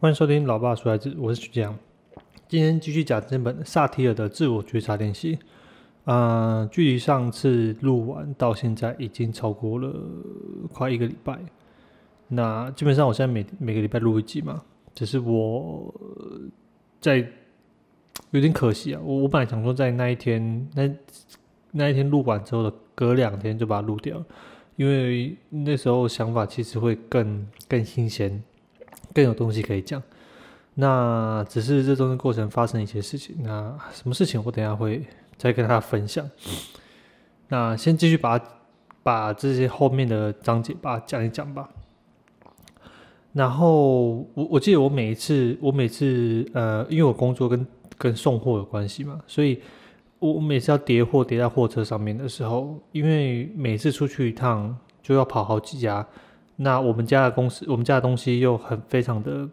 [0.00, 1.74] 欢迎收听老爸说孩子，我是徐江。
[2.48, 5.38] 今天继续讲这本萨提尔的自我觉察练习。
[6.04, 9.94] 啊，距离上次录完到现在已经超过了
[10.72, 11.38] 快一个礼拜。
[12.28, 14.62] 那基本上我现在每每个礼拜录一集嘛，
[14.94, 15.94] 只是我
[17.00, 17.26] 在
[18.32, 19.00] 有点可惜啊。
[19.02, 20.90] 我我本来想说在那一天那
[21.70, 24.22] 那一天录完之后的隔两天就把它录掉，
[24.76, 28.42] 因为那时候想法其实会更更新鲜，
[29.14, 30.02] 更有东西可以讲。
[30.74, 35.06] 那只是这中间过程发生一些事情，那什么事情我等下会
[35.38, 36.28] 再跟大家分享。
[37.48, 38.40] 那先继续把
[39.04, 41.68] 把这些后面的章节把它讲一讲吧。
[43.32, 49.60] 然后我我记得我每一次我每次呃，因为我工作跟跟送货有关系嘛，所以
[50.18, 56.04] 我每次要叠货叠在货车上面的时候，因为每次出去一趟就要跑好几家，
[56.56, 59.48] 那我们家的公司我们家的东西又很非常的。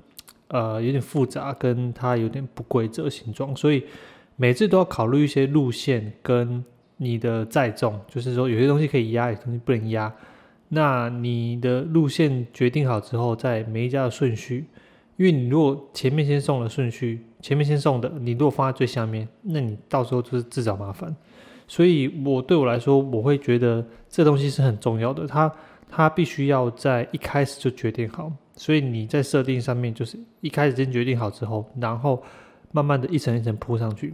[0.53, 3.81] 呃，有点复杂，跟它有点不规则形状，所以
[4.35, 6.61] 每次都要考虑一些路线跟
[6.97, 10.13] 你的载重，就是说有些东西可以压，有些东西不能压。
[10.67, 14.65] 那你的路线决定好之后，在每一家的顺序，
[15.15, 21.15] 因为你如果前面先送了顺序，前面先送的，你如果放在最下面，那你到时候就是自找麻烦。
[21.65, 25.49] 所以我对我来说，我会觉得这东西是很重要的，它
[25.91, 28.31] 它必须要在一开始就决定好。
[28.55, 32.23] 所以你在设定上面，就是一开始先决定好之后，然后
[32.71, 34.13] 慢慢的一层一层铺上去。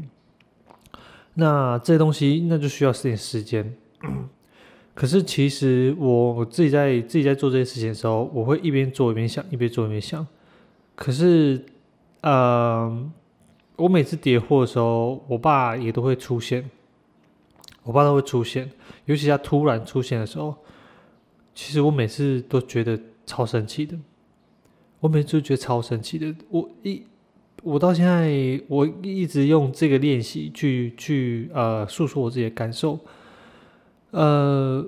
[1.35, 3.71] 那这些东西那就需要点时间。
[4.95, 10.25] 可是其实我自己在自己在做这些事情的时候，我会一边做一边想，一边做一边想。
[10.95, 11.63] 可是，
[12.21, 13.11] 呃，
[13.75, 16.67] 我每次叠货的时候，我爸也都会出现，
[17.83, 18.71] 我爸都会出现，
[19.05, 20.55] 尤其他突然出现的时候，
[21.57, 23.97] 其实我每次都觉得超生气的。
[24.99, 27.01] 我每次都觉得超神奇的，我一
[27.63, 28.29] 我到现在
[28.67, 32.99] 我一直用这个练习去去呃诉说我自己的感受，
[34.11, 34.87] 呃，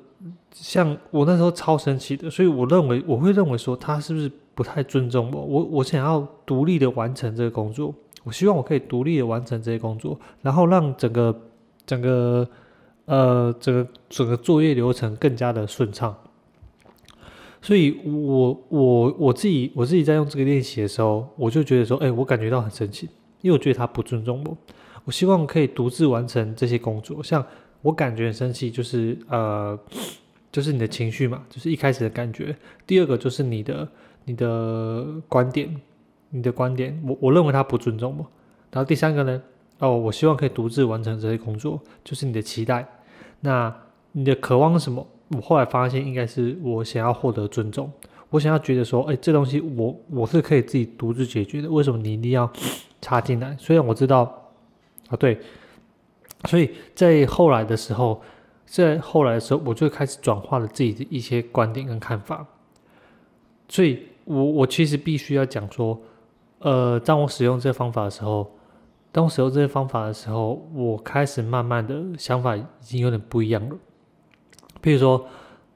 [0.52, 5.42] 像我那时候超神奇的，所以我认为我会认为说他是不是不太尊重我？
[5.42, 7.92] 我我想要独立的完成这个工作，
[8.24, 11.36] 我希望我可以独立的完成这些工作，然后让整个
[11.88, 12.48] 整个
[13.06, 16.16] 呃整个整个作业流程更加的顺畅。
[17.62, 23.10] 所以，我我我自己我自己在用这个练习的时候，我就觉得说，哎，我感觉到很生气，
[23.42, 24.58] 因为我觉得他不尊重我。
[25.04, 27.22] 我希望可以独自完成这些工作。
[27.22, 27.46] 像
[27.82, 29.78] 我感觉很生气，就是呃，
[30.52, 32.56] 就是你的情绪嘛，就是一开始的感觉。
[32.88, 33.88] 第二个就是你的
[34.24, 35.76] 你的观点，
[36.30, 38.26] 你的观点，我我认为他不尊重我。
[38.72, 39.42] 然后第三个呢，
[39.80, 42.88] 哦，我希望可以独自完成这些工作，就是你的期待。
[43.42, 43.74] 那
[44.12, 45.06] 你的渴望是什么？
[45.30, 47.92] 我后来发现，应该是我想要获得尊重，
[48.30, 52.52] 我想要觉得说，哎，这东西我我是可以自己独自解决的，为什么你一定要
[53.02, 53.56] 插进来？
[53.60, 54.52] 虽然我知道，
[55.10, 55.40] 啊对，
[56.46, 58.22] 所以在后来的时候，
[58.66, 62.46] 在后来的时候，我就开始转化了自己的一些观点跟看法。
[63.68, 66.00] 所以我我其实必须要讲说，
[66.60, 68.52] 呃，当我使用这个方法的时候，
[69.12, 73.76] 当我使用这些方法的时候，我开始慢慢的想法已经有点不一样了。
[74.82, 75.26] 譬如说，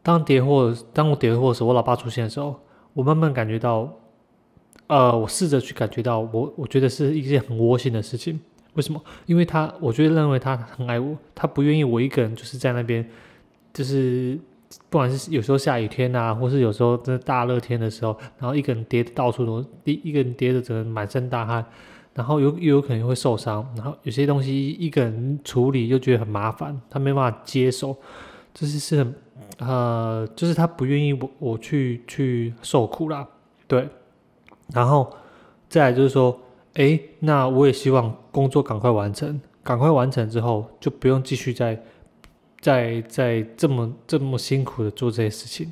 [0.02, 2.60] 当叠货，当我叠货的时候，我老爸出现的时候，
[2.94, 3.92] 我慢慢感觉到，
[4.88, 8.40] 呃，我试着去感觉到，我我觉得是一件很窝心的事情。
[8.74, 9.02] 为什么？
[9.26, 13.08] 因为他，我觉得认为他很爱我，他不愿意我一个人就是在那边，
[13.72, 14.38] 就是
[14.90, 21.64] 不管是有时候下雨天啊，或是有时候真的大热天的时候，然后一个人叠到处都，一一个人叠的整个满身大汗，
[22.16, 27.96] 然后有又有可能会受伤，然后有些东西一个人处理又觉得很麻烦，他没办法接手。
[28.54, 29.16] 就是是很，
[29.58, 33.28] 呃，就是他不愿意我我去去受苦啦，
[33.68, 33.90] 对，
[34.72, 35.12] 然后
[35.68, 36.40] 再来就是说，
[36.76, 41.82] 哎，那我也希望工作赶快完成，赶快完成之后就不用继续再
[42.62, 45.72] 再再这么这么辛苦的做这些事情，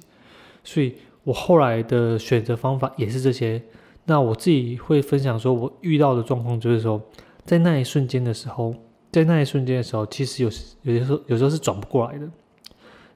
[0.64, 3.62] 所以我后来的选择方法也是这些。
[4.06, 7.00] 那我自己会分享说，我遇到的状况就是说，
[7.46, 8.74] 在那一瞬间的时候，
[9.12, 10.50] 在那一瞬间的时候，其实有
[10.82, 12.28] 有些时候有时候是转不过来的。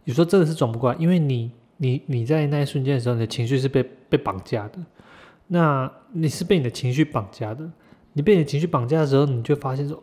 [0.06, 4.80] 有时候真的是转不过来，因为你你你在那一瞬间的时候，你的情绪是被被绑架的。
[5.48, 7.70] 那你是被你的情绪绑架的。
[8.14, 10.02] 你被你情绪绑架的时候，你就发现说，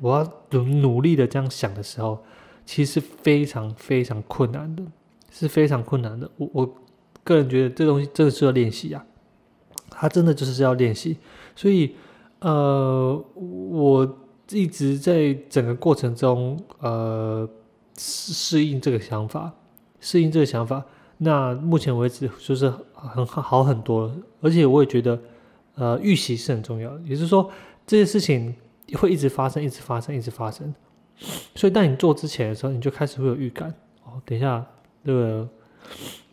[0.00, 2.18] 我要努努力的这样想的时候，
[2.64, 4.82] 其实是非常非常困难的，
[5.30, 6.28] 是非常困难的。
[6.36, 6.74] 我我
[7.22, 9.04] 个人觉得这东西真的是要练习啊，
[9.90, 11.16] 它真的就是要练习。
[11.54, 11.94] 所以
[12.40, 14.18] 呃，我
[14.50, 17.48] 一直在整个过程中呃。
[17.98, 19.52] 适适应这个想法，
[20.00, 20.84] 适应这个想法。
[21.18, 25.18] 那目前为止就是很好很多，而且我也觉得，
[25.76, 27.50] 呃，预习是很重要的，也就是说
[27.86, 28.54] 这些事情
[28.94, 30.74] 会一直发生，一直发生，一直发生。
[31.54, 33.72] 所以当你做之前的时候，你就开始会有预感
[34.04, 34.20] 哦。
[34.26, 34.62] 等一下，
[35.02, 35.48] 那个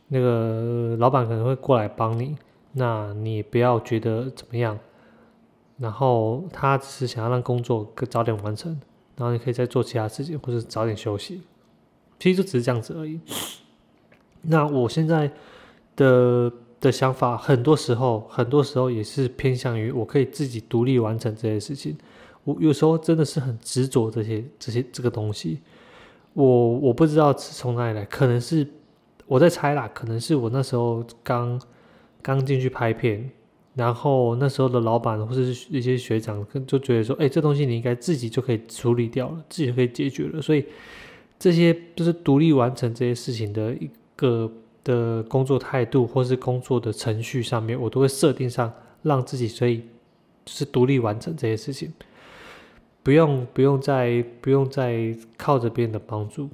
[0.10, 2.36] 那个老板可能会过来帮你，
[2.74, 4.78] 那你不要觉得怎么样。
[5.78, 8.78] 然后他只是想要让工作早点完成，
[9.16, 11.42] 然后你可以再做其他事情，或者早点休息。
[12.24, 13.20] 其实就只是这样子而已。
[14.44, 15.30] 那我现在
[15.98, 16.50] 的
[16.80, 21.98] 的想法，很多时候，很多时候也是偏向于我可以自己独立完成这些事情。
[22.46, 25.60] 我有时候真的是很执着这些这些这个东西。
[26.32, 26.46] 我
[26.80, 28.66] 我不知道是从哪里来，可能是
[29.26, 31.62] 我在猜啦，可能是我那时候刚
[32.22, 33.30] 刚进去拍片，
[33.76, 40.66] 然后那时候的老板或者是一些学长就觉得说，哎，这东西你应该自己就可以处理掉了，自己就可以解决了，所以
[41.44, 44.50] 这些就是独立完成这些事情的一个
[44.82, 49.80] 的工作态度，或是工作的程序上面，我都会设定上让自己所以
[50.46, 51.92] 就是独立完成这些事情。
[53.04, 56.48] 不用不用再不用再靠着别人的帮助，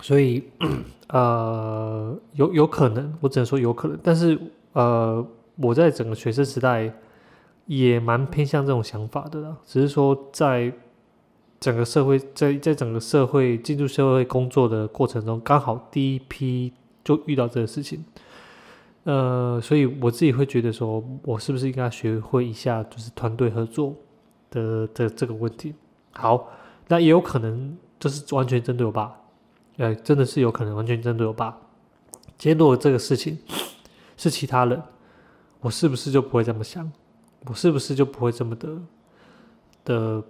[0.00, 0.44] 所以
[1.10, 3.98] 呃有有可能，我只能说有可能。
[4.00, 4.38] 但是
[4.74, 6.92] 呃我在整个学生时代
[7.66, 10.72] 也蛮偏向这种想法的啦，只是说在
[11.60, 16.72] 整个社会在在整个社会进入社会工作的过程中，刚好第一批
[17.04, 18.04] 就遇到这个事情，
[19.04, 23.94] 呃，所以我自己会觉得说，我是不是应该学会一下，就是团队合作。
[24.50, 25.74] 的的这个问题，
[26.12, 26.48] 好，
[26.86, 29.14] 那也有可能就是完全针对我爸，
[29.76, 31.54] 呃，真的是有可能完全针对我爸。
[32.38, 33.36] 今天如果这个事情
[34.16, 34.82] 是其他人，
[35.60, 36.90] 我是不是就不会这么想？
[37.44, 38.78] 我是不是就不会这么的
[39.84, 40.24] 的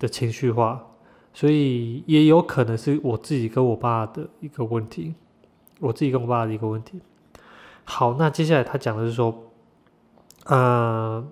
[0.00, 0.84] 的情绪化？
[1.32, 5.14] 所以也有可能是我自己跟我爸的一个问题，
[5.78, 6.98] 我自己跟我爸的一个问题。
[7.84, 9.52] 好，那接下来他讲的是说，
[10.46, 11.24] 呃。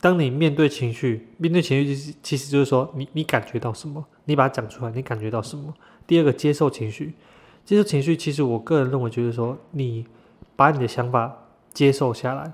[0.00, 5.72] 当你面对情绪，面对情绪就是其实就是说，你你感觉到什么，你把它讲出来，你感觉到什么。
[6.06, 7.14] 第二个，接受情绪，
[7.64, 10.06] 接受情绪，其实我个人认为就是说，你
[10.56, 11.34] 把你的想法
[11.72, 12.52] 接受下来，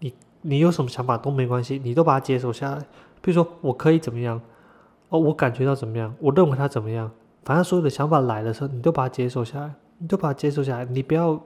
[0.00, 0.12] 你
[0.42, 2.78] 你有什么想法都没关系，你都把它接受下来。
[3.20, 4.40] 比如说，我可以怎么样？
[5.08, 6.14] 哦，我感觉到怎么样？
[6.20, 7.10] 我认为他怎么样？
[7.44, 11.40] 反正所有的想法来的时候，你都把它接受下来，你都把它接受下来，你不要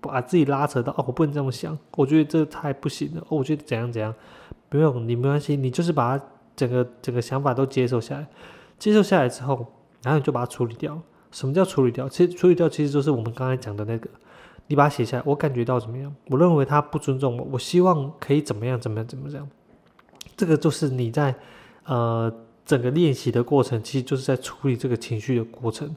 [0.00, 3.20] 把自己拉扯到哦，我不能这么想，我觉得这太不行了。
[3.28, 4.14] 哦，我觉得怎样怎样。
[4.68, 6.24] 不用，你没关系，你就是把它
[6.54, 8.26] 整个整个想法都接受下来，
[8.78, 9.66] 接受下来之后，
[10.02, 11.00] 然后你就把它处理掉。
[11.30, 12.08] 什么叫处理掉？
[12.08, 14.08] 其实处理掉其实就是我们刚才讲的那个，
[14.66, 16.14] 你把它写下来，我感觉到怎么样？
[16.28, 19.48] 我认为他不尊重我，我希望可以怎么样怎么样怎么样？
[20.36, 21.34] 这个就是你在
[21.84, 22.32] 呃
[22.68, 25.96] 整个练习的过程，其实就是在处理这个情绪的过程，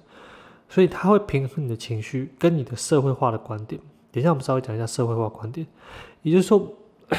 [0.67, 3.79] 所以他会平衡你的情绪跟你的社会化的观点。
[4.11, 5.67] 等一下我们稍微讲一下社会化观点，
[6.23, 6.73] 也就是说。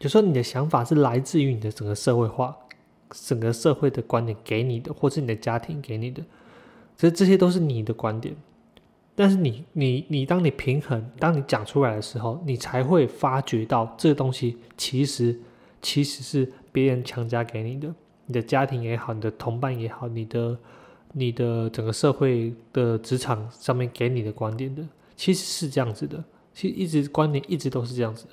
[0.00, 2.56] 就说你的想法是来自于你的整个社会化，
[3.10, 6.22] 整个社会的观点给你的，或是你的家庭给你的，
[6.96, 8.34] 其实这些都是你的观点。
[9.14, 15.38] 但是你你你，当你平衡，当你讲出来的时候，你才会发觉到这个东西其实
[15.82, 17.94] 其实是别人强加给你的，
[18.30, 20.56] 你的家庭也好，你的同伴也好，你的
[21.14, 24.86] 你的整个社会的职场上面给你的观点的，
[25.16, 26.22] 其实是这样子的，
[26.54, 28.26] 其实一直观点一直都是这样子。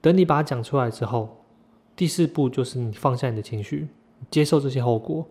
[0.00, 1.44] 等你把它讲出来之后，
[1.94, 3.86] 第四步就是你放下你的情绪，
[4.32, 5.24] 接受这些后果。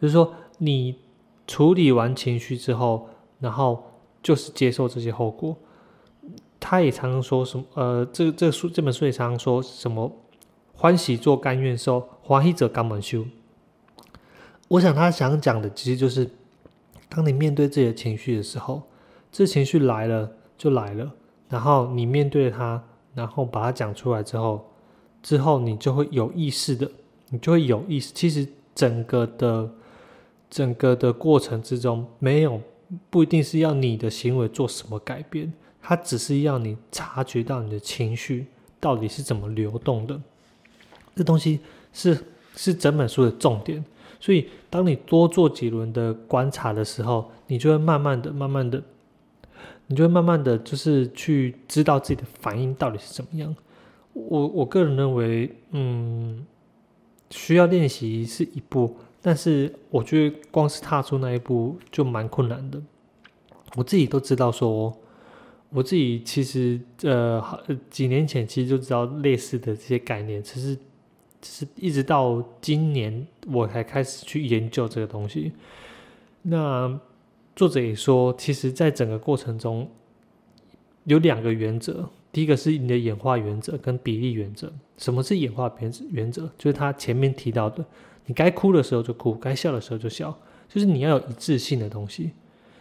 [0.00, 0.96] 就是说，你
[1.46, 3.84] 处理完情绪之后，然后
[4.22, 5.54] 就是接受这些后果。
[6.58, 7.64] 他也常常说什么？
[7.74, 10.10] 呃，这这书这本书也常常说什么？
[10.74, 13.24] 欢喜做甘愿受，欢喜者甘本修。
[14.68, 16.28] 我想他想讲的其实就是，
[17.08, 18.82] 当你面对自己的情绪的时候，
[19.32, 21.10] 这情绪来了就来了，
[21.48, 22.84] 然后你面对它。
[23.14, 24.64] 然后把它讲出来之后，
[25.22, 26.88] 之后你就会有意识的，
[27.30, 28.12] 你就会有意识。
[28.14, 29.68] 其实整个的
[30.48, 32.60] 整个的过程之中，没有
[33.10, 38.46] 不一定是要你的行为做什么改变，它只是要你察觉到你的情绪
[38.78, 40.20] 到底是怎么流动的。
[41.16, 41.58] 这东西
[41.92, 42.18] 是
[42.54, 43.84] 是整本书的重点。
[44.20, 48.82] 所以当你多做几轮的观察的时候，你就会慢慢的、慢慢的。
[49.90, 53.56] 你就会慢慢的就是去知道自己的反应到底是怎么样。
[54.12, 56.44] 我我个人认为，嗯，
[57.30, 62.78] 需要练习是一步，但是我觉得光是踏出那一步就蛮困难的。
[63.76, 64.94] 我自己都知道，说
[65.70, 67.42] 我自己其实呃
[67.88, 70.76] 几年前其实就知道类似的这些概念，其实
[71.42, 75.52] 是一直到今年我才开始去研究这个东西。
[76.42, 76.98] 那
[77.54, 79.88] 作者也说，其实，在整个过程中，
[81.04, 84.72] 有两个原则，第一个是你的演化原则跟比例原则。
[84.96, 86.04] 什么是演化原则？
[86.10, 87.84] 原则就是他前面提到的，
[88.26, 90.36] 你该哭的时候就哭，该笑的时候就笑，
[90.68, 92.30] 就是你要有一致性的东西。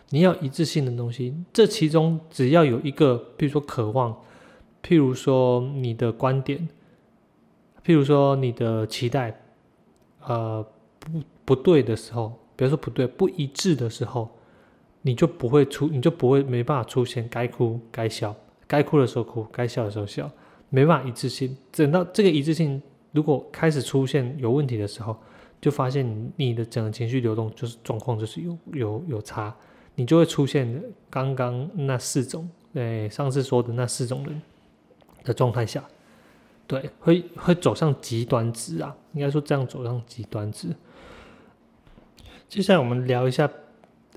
[0.10, 4.16] 你要一致性的东西，这其中只要有一个，比如说渴望，
[4.82, 6.66] 譬如说你的观点，
[7.88, 9.34] 譬如说你的期待，
[10.26, 10.62] 呃，
[11.00, 14.30] 不不对的时候，比如说不对、不一致的时候，
[15.04, 18.36] 你就不会出，你就不会没办法出现该哭该笑，
[18.68, 20.30] 该哭的时候哭，该笑的时候笑，
[20.70, 21.56] 没办法一致性。
[21.72, 22.82] 等到这个一致性
[23.14, 25.16] 如果开始出现有问题的时候，
[25.62, 29.56] 就发现你的整个情绪流动就是状况就是有有有差。
[29.96, 34.42] 你就会出现刚刚那四种，诶，上次说的那四种人
[35.24, 35.82] 的状态下，
[36.68, 40.68] 对，会会走上极端值啊，应该说这样走上极端值。
[42.48, 43.50] 接下来我们聊一下，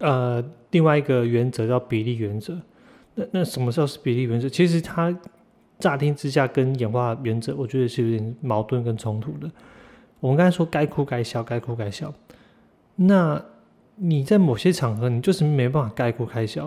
[0.01, 2.61] 呃，另外一个原则叫比例原则。
[3.15, 4.49] 那那什么时候是比例原则？
[4.49, 5.17] 其实它
[5.79, 9.51] 乍听之下跟演化原则，我觉得是有点矛盾跟冲突的。
[10.19, 12.13] 我们刚才说该哭该笑，该哭该笑，
[12.97, 13.43] 那。
[14.03, 16.67] 你在某些场合，你就是没办法概括开销。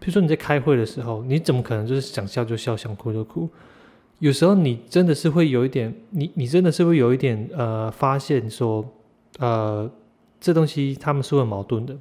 [0.00, 3.48] 比如说你在开会的时候，你怎么可能就是想笑就笑，想哭就哭？
[4.24, 8.82] 有时候你真的是会有一点，你你真的是会有一点呃，发现说，
[9.38, 9.90] 呃，
[10.40, 11.94] 这东西他们是会矛盾的。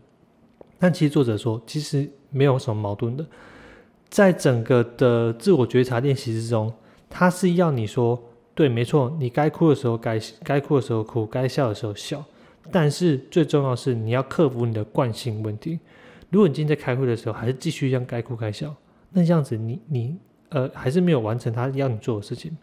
[0.80, 3.26] 但其实作者说，其实没有什么矛盾的。
[4.08, 6.74] 在整个的自我觉察练习之中，
[7.10, 8.18] 他是要你说，
[8.56, 12.24] 对，没错，你该哭的时候该该哭的时候哭，该笑的时候笑。
[12.72, 15.78] 但是最重要是你要克服你的惯性问题。
[16.30, 18.74] 如果你今天在开会的时候还是继续这样该哭该笑，
[19.12, 20.18] 那这样子你你
[20.54, 22.58] 呃还是没有完成他要你做的事情。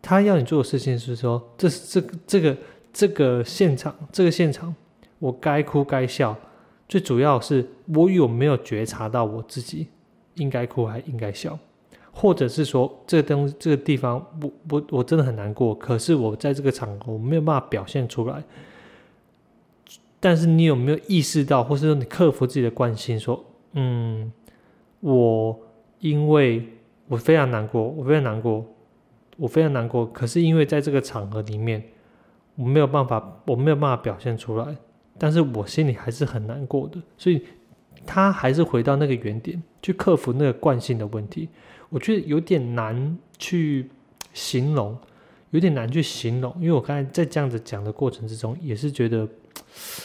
[0.00, 2.56] 他要你做的事情是说，这是这个这个
[2.92, 4.72] 这个现场这个现场，
[5.18, 6.36] 我该哭该笑，
[6.88, 9.88] 最主要是我有没有觉察到我自己
[10.34, 11.58] 应该哭还应该笑，
[12.12, 18.42] 或者是说这个东这个地方我我我真的很难过，可是我在这个场合我没有办法表现出来。
[20.20, 24.32] 但是你有没有意识到，或是说你克服自己的惯性，说，嗯，
[25.00, 25.58] 我
[26.00, 26.66] 因为
[27.08, 28.64] 我非常难过，我非常难过，
[29.36, 30.06] 我非常难过。
[30.06, 31.82] 可是因为在这个场合里面，
[32.54, 34.76] 我没有办法，我没有办法表现出来，
[35.18, 37.00] 但是我心里还是很难过的。
[37.16, 37.42] 所以，
[38.06, 41.48] 他还是回到那个原点，去克服那个惯性的问题。
[41.88, 43.90] 我觉得有点难去
[44.32, 44.96] 形容，
[45.50, 49.28] 有点难去形容，因为我刚才在这样子讲的过程之中，也是觉得。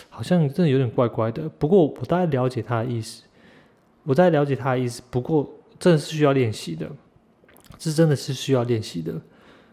[0.09, 3.23] 好像真的有点怪怪的，不过我大概了解他的意思，
[4.03, 5.49] 我大概了解他的意思，不过
[5.83, 6.89] 真的是需要练习的，
[7.77, 9.13] 这真的是需要练习的。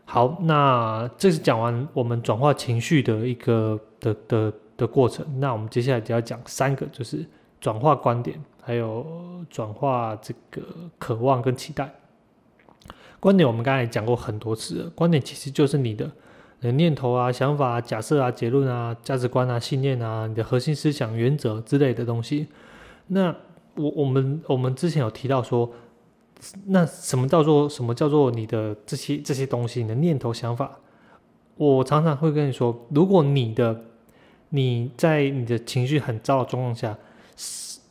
[0.04, 7.24] 好，那这是讲完我们转化情绪的一个的的的过程，那我们接下来就要讲三个，就是
[7.60, 9.06] 转化观点，还有
[9.48, 10.60] 转化这个
[10.98, 11.94] 渴望跟期待。
[13.20, 16.10] 观点我们刚才讲过很多次了，观点其实就是你的。
[16.60, 22.48] 的念头啊、想法啊、假设啊、结论啊、价值观啊、信念啊、你的核心思想、原则之类的东西。
[23.06, 23.34] 那
[23.76, 25.72] 我我们我们之前有提到说，
[26.66, 29.82] 那什么叫做什么叫做你的这些这些东西？
[29.82, 30.78] 你的念头、想法，
[31.56, 33.84] 我常常会跟你说，如果你的
[34.50, 36.96] 你在你的情绪很糟的状况下，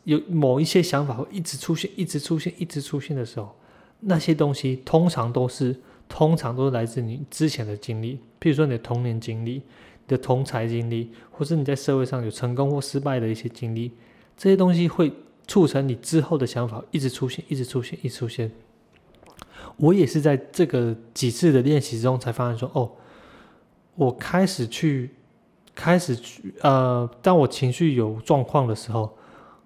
[0.04, 3.56] 有某一些想法会一直出现、一直出现、一直出现的时候，
[4.00, 5.76] 那些东西通常都是。
[6.12, 9.62] 通常都是来自你之前的经历，譬如说你的童年经历、你
[10.08, 13.92] 的同才经历，或是你在社会上有成功或失败的一些经历，
[14.36, 15.14] 这些东西会
[15.50, 18.52] 促成你之后的想法一直出现、一直出现、一直出现。
[19.78, 22.92] 我也是在这个几次的练习中才发现说，哦，
[23.96, 25.10] 我开始去，
[25.74, 29.18] 开始去，呃，当我情绪有状况的时候，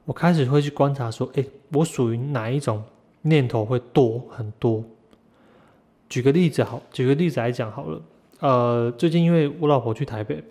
[0.05, 2.81] 我开始会去观察说，哎，我属于哪一种
[3.23, 4.83] 念头会多很多。
[6.07, 8.01] 举个例子好，举个例子来讲好了。
[8.39, 10.43] 呃，最近因为我老婆去台北，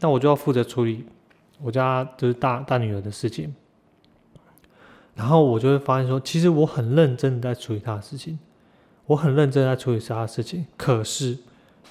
[0.00, 1.06] 那我就要负责处理
[1.62, 3.54] 我家就是大大女儿的事情。
[5.14, 8.38] 然后我就会发现说，其实我很认真的在处理她的事情，
[9.06, 10.66] 我很认真在处理他的事情。
[10.76, 11.38] 可是，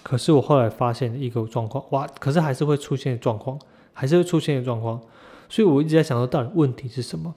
[0.03, 2.07] 可是我后来发现一个状况，哇！
[2.19, 3.59] 可是还是会出现状况，
[3.93, 5.01] 还是会出现状况。
[5.49, 7.35] 所以我一直在想说，到底问题是什么？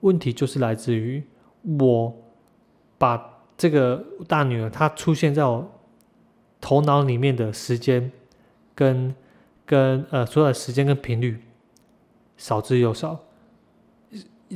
[0.00, 1.22] 问题就是来自于
[1.78, 2.14] 我
[2.96, 3.34] 把。
[3.58, 5.68] 这个大女儿她出现在我
[6.60, 8.12] 头脑里面的时间，
[8.72, 9.12] 跟
[9.66, 11.42] 跟呃所有的时间跟频率
[12.36, 13.18] 少之又少，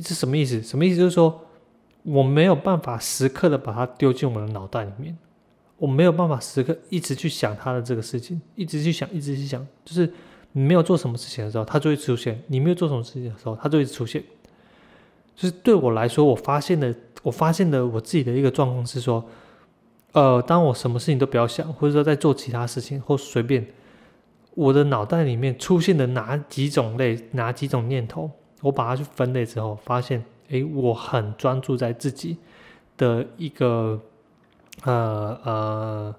[0.01, 0.61] 这什么意思？
[0.61, 0.97] 什么意思？
[0.97, 1.45] 就是说
[2.03, 5.17] 我没有办法时刻的把它丢进我的脑袋里面，
[5.77, 10.11] 我没有办法时刻一直去想他的这个事情，一直去想，一直去想，就是
[10.51, 14.23] 你没有做什么事情的时候，他就会出现；你没有做什么事情的时候，他就会出现。
[15.35, 19.23] 就是对我来说，我发现的，我发现的我自己的一个状况是说，
[20.11, 23.65] 呃，当我什么事情都不要想，或者说在做其他事情或随便，
[24.53, 28.29] 我的脑袋里面出现的哪几种类、哪几种念头，
[28.63, 32.37] 我把它去分类之后，发现，诶，我很专注在自己
[32.97, 34.01] 的一个，
[34.83, 36.15] 呃呃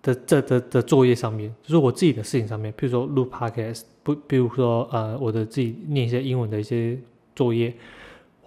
[0.00, 6.96] 的这的的作业上面，就是我自己的事情上面，比如说录 podcast，不，比如说呃，我的自己念一些英文的一些
[7.34, 7.74] 作业。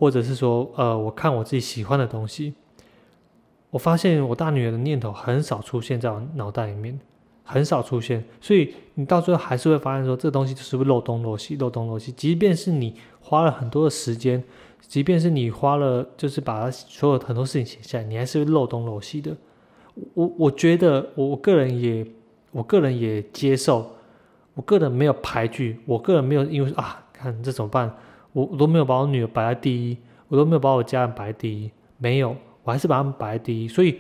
[0.01, 2.53] 或者是说，呃，我看我自己喜欢的东西，
[3.70, 6.98] 我发现我大女儿的念头很少出现在我脑袋里面，
[7.51, 12.12] 很少出现，所以你到最后还是会发现说，这东西就是会漏东漏西，漏东漏西。
[12.12, 14.44] 即便是你花了很多的时间，
[14.79, 19.36] 即便是你花了，就是把它所有很多事情写下来，你还是会漏东漏西的。
[20.13, 22.06] 我我觉得，我个人也，
[22.51, 23.91] 我个人也接受，
[24.53, 27.91] 我个人没有排拒，我个人没有因为啊，看这怎么办？
[28.32, 33.98] 我我都没有把我女儿摆在第一，我都没有把我家人摆第一，没有，我还是把他们摆在第一，所以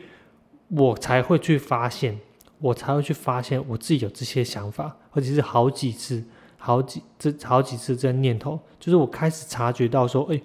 [0.69, 2.17] 我才会去发现，
[2.59, 6.23] 我才会去发现我自己有这些想法，而且是好几次，
[6.57, 10.41] 好几这好几次这念头，就是我开始察觉到说，哎，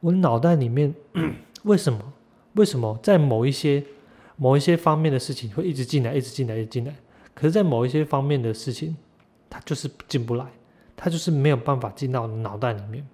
[0.00, 0.94] 我脑袋里面
[1.64, 2.12] 为什么
[2.54, 3.84] 为什么在某一些
[4.36, 6.94] 某一些方面的事情会一直进来，一直进来，一直进来，
[7.34, 8.96] 可是，在某一些方面的事情，
[9.50, 10.46] 它就是进不来，
[10.96, 13.06] 它就是没有办法进到脑袋里面。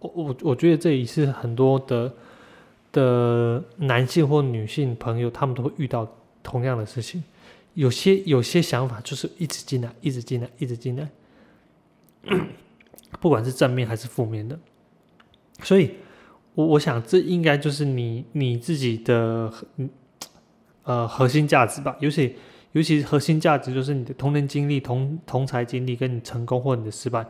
[0.00, 2.12] 我我觉得这也是很多的
[2.92, 6.06] 的男性或女性朋友，他们都会遇到
[6.42, 7.24] 同样的事情。
[7.74, 11.08] 有些有些想法就是一直进来，一直进来，一直进来，
[13.20, 14.58] 不管是正面还是负面的。
[15.62, 15.90] 所以，
[16.54, 19.52] 我我想这应该就是你你自己的
[20.84, 21.96] 呃核心价值吧。
[22.00, 22.36] 尤其
[22.72, 27.26] 尤其核心价值就是你的童年经历、同同才经历，跟你成功或你的失败。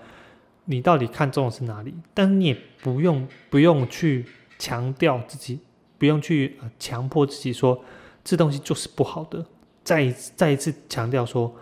[0.67, 1.95] 你到底看重的是哪里？
[2.15, 4.25] 但你也不用不用去
[4.59, 5.61] 强调自己，
[5.99, 7.85] 不用去强迫自己说
[8.23, 9.45] 这东西就是不好的。
[9.85, 11.55] 再再一次强调说，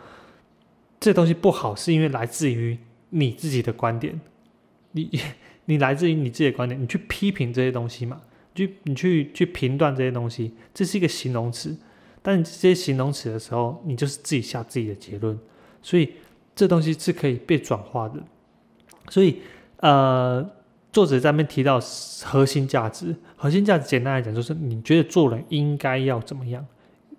[0.98, 2.78] 这东西不好是因为来自于
[3.10, 4.18] 你自己的观点，
[4.92, 5.10] 你
[5.66, 8.22] 你来自于你自己的观点，你去批评这些东西嘛？
[8.54, 11.76] 去你去去评断这些东西，这是一个形容词。
[12.24, 15.36] 但这些形容词的时候，你就是自己下自己的结论，
[15.82, 16.12] 所以
[16.54, 18.22] 这东西是可以被转化的。
[19.08, 19.38] 所以，
[19.78, 20.48] 呃，
[20.92, 21.80] 作者在那边提到
[22.22, 26.64] 核心价值，核心价值简单来讲就是，你觉得做人应该要怎么样，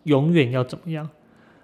[0.03, 1.09] 永远要怎么样，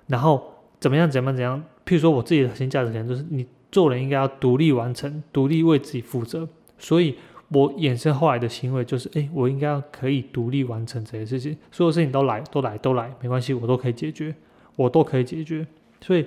[0.08, 1.64] 然后怎么样怎么样怎样。
[1.86, 6.48] 譬如说，我自己的核心价值可能就是，你做人应该要独立完成，独立为自己负责。
[6.78, 7.16] 所以
[7.50, 14.36] 我衍生后来的行为就是，哎，我应该可以独立完成这些事情，所有事情都来，都来，都来，没关系，我都可以解决，
[14.76, 15.66] 我都可以解决。
[16.02, 16.26] 所以，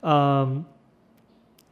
[0.00, 0.64] 嗯。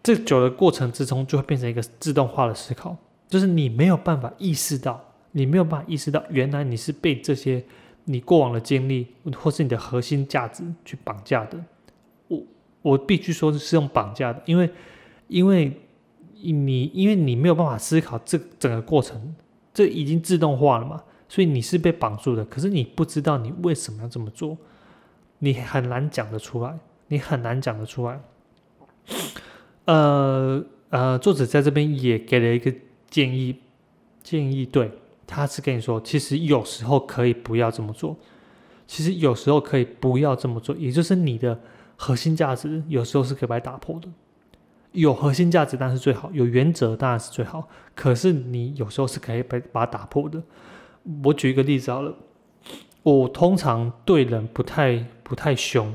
[0.03, 2.97] 这久的过程之中，就会变成一个自动化的思考，
[3.29, 7.65] 就是你没有办法意识到，你没有办法意识到，原来你是被这些
[8.07, 11.63] 你过往的经历，或是你的核心价值去绑架的。
[12.29, 12.43] 我
[12.83, 14.71] 我必须说是用绑架的，因为
[15.29, 15.81] 因为
[16.43, 19.35] 你因为你没有办法思考这整个过程，
[19.75, 22.45] 这已经自动化了嘛，所以你是被绑住的。
[22.45, 24.57] 可是你不知道你为什么要这么做，
[25.41, 28.21] 你很难讲得出来，你很难讲得出来。
[29.87, 32.73] 呃呃，作者在这边也给了一个
[33.11, 33.57] 建议，
[34.23, 34.91] 建议对，
[35.27, 38.17] 他是跟你说，其实有时候可以不要这么做，
[38.87, 41.61] 其实有时候可以不要这么做，也就是你的
[41.97, 44.09] 核心价值有时候是可以被打破的。
[44.93, 50.43] 有核心价值当然是最好，有原则当然是最好，可是你有时候是可以被把它打破的。
[51.25, 52.15] 我举一个例子好了，
[53.03, 55.95] 我通常对人不太不太凶。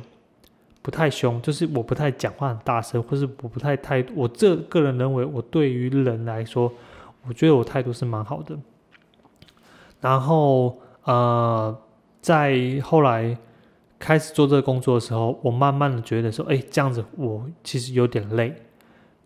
[0.83, 4.13] 不太凶，就是我不太讲话很大声，或是我不太态度。
[4.15, 6.73] 我这个人认为，我对于人来说，
[7.27, 8.57] 我觉得我态度是蛮好的。
[10.01, 11.75] 然后呃，
[12.21, 13.37] 在后来
[13.97, 18.53] 开始做这个工作的时候，我慢慢的觉得说，哎，这样子我其实有点累。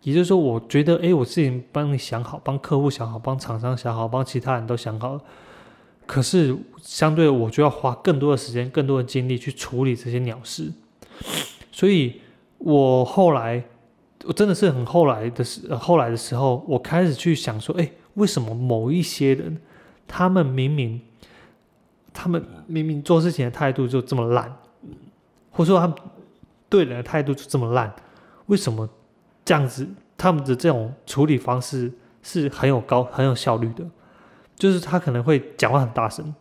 [0.02, 5.18] 也就是说，我觉得，哎，我自己帮你想好，帮客户想好，帮厂商想好，帮其他人都想好，
[6.06, 10.70] 可是相对我就要花更多的时间、更多的精力去处理这些鸟事。
[11.72, 12.20] 所以，
[12.58, 13.64] 我后来，
[14.26, 19.60] 我真的是很后来的时，后来的时候，我开始去想说，哎，为什么某一些人，
[20.06, 21.00] 他们明明，
[22.12, 24.56] 他们明明做事情的态度就这么烂，
[25.50, 25.96] 或者说他们
[26.68, 27.94] 对人的态度就这么烂，
[28.46, 28.88] 为什么
[29.44, 29.88] 这样子？
[30.16, 31.92] 他们的这种处理方式
[32.22, 33.84] 是很有高、很有效率的，
[34.56, 36.34] 就是他可能会讲话很大声，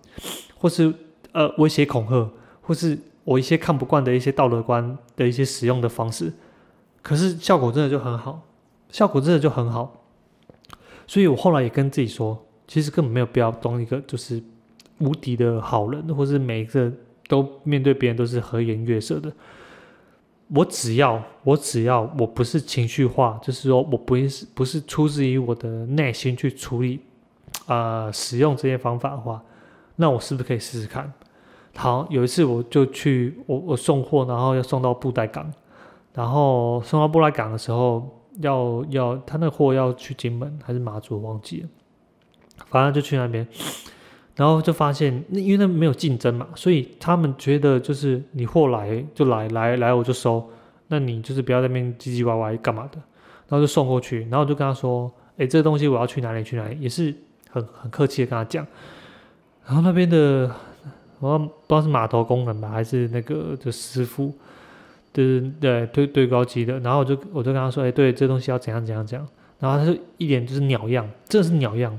[0.57, 0.93] 或是
[1.31, 2.29] 呃威胁恐吓，
[2.61, 2.97] 或是。
[3.25, 6.31] 我一些看不惯的一些道德观的一些使用的方式，
[7.01, 8.43] 可是效果真的就很好，
[8.91, 10.05] 效果真的就很好。
[11.07, 14.41] 所以我后来也跟自己说，其实根本没有必要当一个就是
[14.99, 16.91] 无敌的好人，或是每一个
[17.27, 19.31] 都面对别人都是和颜悦色的。
[20.49, 26.99] 我只要我只要我不是情绪化，就是说我不是不是出自于我的内心去处理
[27.65, 29.43] 啊使用这些方法的话，
[29.95, 31.11] 那我是不是可以试试看？
[31.75, 35.51] 好，有一次我就去我我送货，然后要送到布袋港，
[36.13, 38.07] 然后送到布袋港的时候，
[38.39, 41.69] 要要他那货要去金门还是马祖，忘记了，
[42.69, 43.47] 反正就去那边，
[44.35, 50.49] 然后就发现那因为那没有竞争嘛，所以他们觉得就是你货来就来来来我就收，
[50.87, 52.97] 那你就是不要在那边唧唧歪歪干嘛的，
[53.47, 57.13] 然后就送过去，然后就跟他说，哎，这东西我要去哪里去哪里，也是
[57.49, 58.65] 很很客气的跟他讲，
[59.65, 60.51] 然后那边的。
[61.21, 64.33] 我不知道是码头工人吧，还是那个的师傅，
[65.13, 66.77] 就是对对对高级的。
[66.81, 69.25] 然后我就我就跟他说：“哎，对，这东西要怎样怎样怎样。”
[69.57, 71.97] 然后他就一脸就是鸟样，这是鸟样。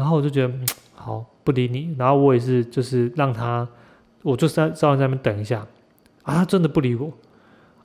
[0.00, 0.50] 然后我就觉得
[0.94, 1.94] 好不理你。
[1.98, 3.68] 然后我也是就是让他，
[4.22, 5.58] 我就在稍微在那边等一下。
[6.22, 7.12] 啊，他真的不理我。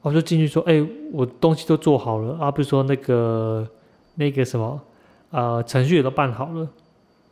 [0.02, 3.68] 我就进去说：“哎，我东西都做好了啊，不是说那个
[4.16, 4.80] 那个什么
[5.32, 6.68] 呃程序也都办好了。”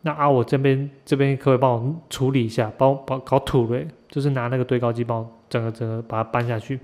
[0.01, 6.77] 那啊，我这边这边可不可以帮我处理一下，帮我帮搞土嘞，就是拿那个堆高机帮我整个整个把它搬下去。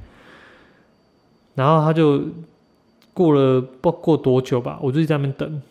[1.56, 2.22] 然后他就
[3.14, 5.62] 过了不过多久吧，我就在那边等。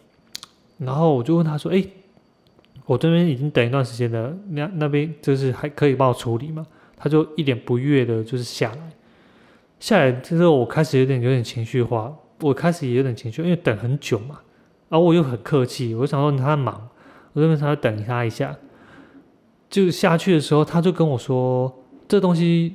[0.78, 1.82] 然后我就问他说：“哎，
[2.88, 8.90] 我这边已经等一段时间了，那那边就是还可以帮我处理吗？”他就一脸不悦的，就是下来。
[9.78, 14.40] 下来之后，我开始有点有点情绪化，我开始也有点情绪，因为等很久嘛。
[14.88, 16.88] 然后我又很客气，我想说他忙。
[17.34, 18.56] 我这边稍微等他一下，
[19.68, 21.72] 就下去的时候，他就跟我说
[22.08, 22.74] ：“这东西，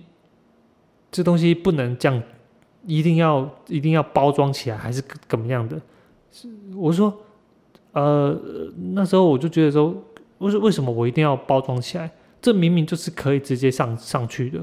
[1.12, 2.22] 这东西不能这样，
[2.86, 5.82] 一定要一定要包装起来，还是怎么样的？”
[6.78, 7.14] 我说
[7.94, 8.38] ：“呃，
[8.94, 9.96] 那时候我就觉得说，
[10.40, 12.12] 为什为什么我一定要包装起来？
[12.42, 14.60] 这明明就是可以直接上上去的，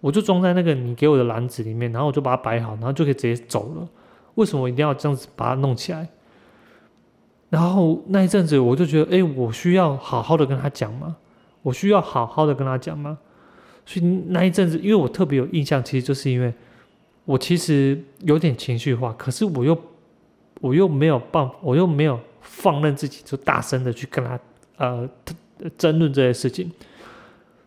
[0.00, 3.88] 我就装在那个你给我的篮子里面，然后我就把它摆好，然后就可以直接走了。
[4.34, 6.08] 为什么我一定要这样子把它弄起来？”
[7.50, 11.16] 然后那一阵子，我就觉得，哎，我需要好好的跟他讲吗？
[11.62, 13.18] 我需要好好的跟他讲吗？
[13.84, 16.54] 所以那一阵子，因为我特别有印象，其实就是因为
[17.24, 19.76] 我其实有点情绪化，可是我又
[20.60, 24.38] 我又没有办法，我又没有放任自己，就大声的去跟他
[24.76, 25.08] 呃
[25.76, 26.70] 争论这些事情。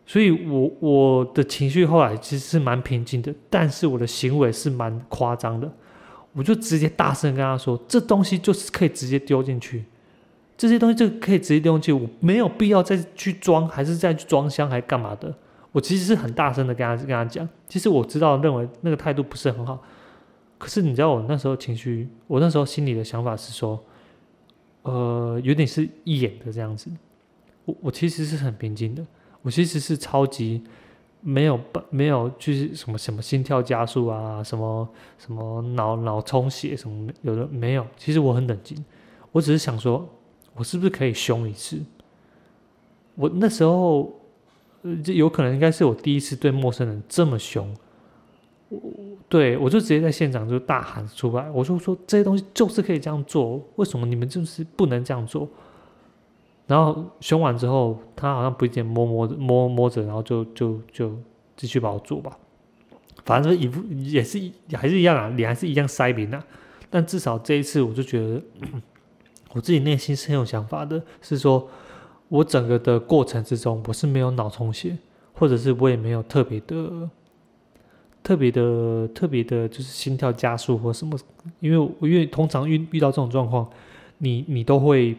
[0.06, 5.72] 所以我我的情绪后来其实是蛮平静的，但是我的行为是蛮夸张的。
[6.34, 9.86] 我就直接大声跟他说：“这东西就是可以直接丢进去，
[10.58, 15.32] 这些东西就可以直接丢进去，我没有必要再去装，还是再去装箱，还是干嘛的？
[15.72, 17.48] 我其实是很大声的跟他跟他讲。
[17.70, 19.80] 其实我知道，认为那个态度不是很好。
[20.58, 23.80] 可是你知道，我那时候情绪，我那时候心里的想法是说，
[24.84, 26.90] 呃，有点是演的这样子。
[27.66, 29.06] 我我其实是很平静的，
[29.42, 30.64] 我其实是超级。”
[31.26, 31.58] 没有
[31.90, 34.86] 没有，就是什么什么心跳加速啊，什么
[35.18, 37.88] 什么脑脑充血什么，有的没有。
[37.96, 38.78] 其实我很冷静，
[39.32, 40.06] 我只是想说，
[40.54, 41.80] 我是不是可以凶一次？
[43.16, 44.12] 我那时候，
[44.82, 47.74] 呃，这有可能应该是我第一次对陌生人这么凶。
[48.68, 48.82] 我
[49.34, 55.50] 对我就直接在现场就大喊出来，我就说这些东西就是可以这样做，为什么你们就是不能这样做？
[56.68, 61.18] 然后凶完之后，他好像不一定摸摸摸摸着，然后就就就
[61.58, 62.38] 继续把我做吧。
[63.26, 64.40] 反正一副也是
[64.74, 66.46] 还是一样啊，脸还是一样塞饼啊。
[66.92, 68.40] 但至少这一次，我就觉得
[69.54, 71.68] 我自己内心是很有想法的，是说
[72.28, 74.96] 我整个的过程之中，我是没有脑充血，
[75.34, 77.10] 或者是我也没有特别的、
[78.24, 81.20] 特别的、特别的，就是心跳加速或什么。
[81.60, 83.70] 因为因为通常遇遇到这种状况，
[84.18, 85.16] 你你都会。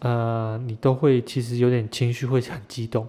[0.00, 3.06] 呃，你都会其实有点情绪，会很激动，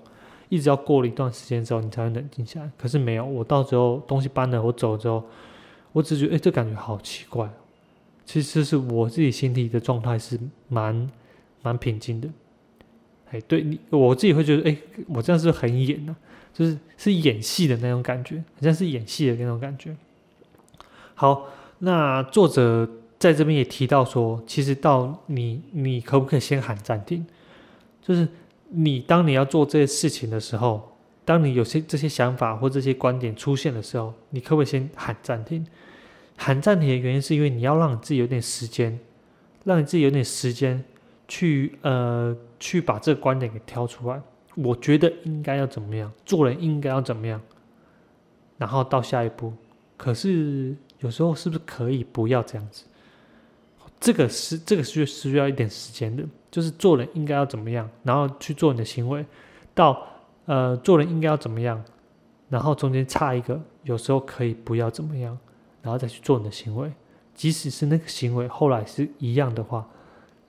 [0.49, 2.69] 一直要过了一段时间之后，你才会冷静下来。
[2.77, 5.23] 可是没有，我到时候东西搬了，我走之后，
[5.91, 7.49] 我只觉得，哎，这感觉好奇怪。
[8.23, 11.09] 其实是我自己心里的状态是蛮
[11.63, 12.29] 蛮平静的。
[13.31, 16.15] 哎，对你，我自己会觉得，哎，我这样是很演呢，
[16.59, 19.95] 就是是演戏的那种感觉，好像是演戏的那种感觉。
[21.15, 21.47] 好，
[21.79, 22.87] 那作者。
[23.19, 27.27] 在这边也提到说，其实到你，你可不可以先喊暂停？
[28.01, 28.25] 就是
[28.69, 30.95] 你当你要做这些事情的时候，
[31.25, 35.67] 当你有些这些想法或这些观点出现的时候，你可不可以先喊暂停？
[36.37, 38.97] 喊暂停的原因是因为你要让你自己有点时间，
[39.65, 40.81] 让你自己有点时间
[41.27, 44.21] 去呃去把这个观点给挑出来。
[44.63, 47.41] 我觉得应该要怎么样，做人应该要怎么样，
[48.57, 49.53] 然后到下一步。
[49.97, 52.85] 可是有时候是不是可以不要这样子？
[53.99, 59.25] 这个是这个是需要一点时间的，就是做人应该要怎么样，然后去做你的行为，
[59.73, 60.07] 到
[60.45, 61.83] 呃做人应该要怎么样，
[62.47, 65.37] 然后中间差一个，有时候可以不要怎么样，
[65.81, 66.89] 然后再去做你的行为，
[67.35, 69.85] 即使是那个行为后来是一样的话，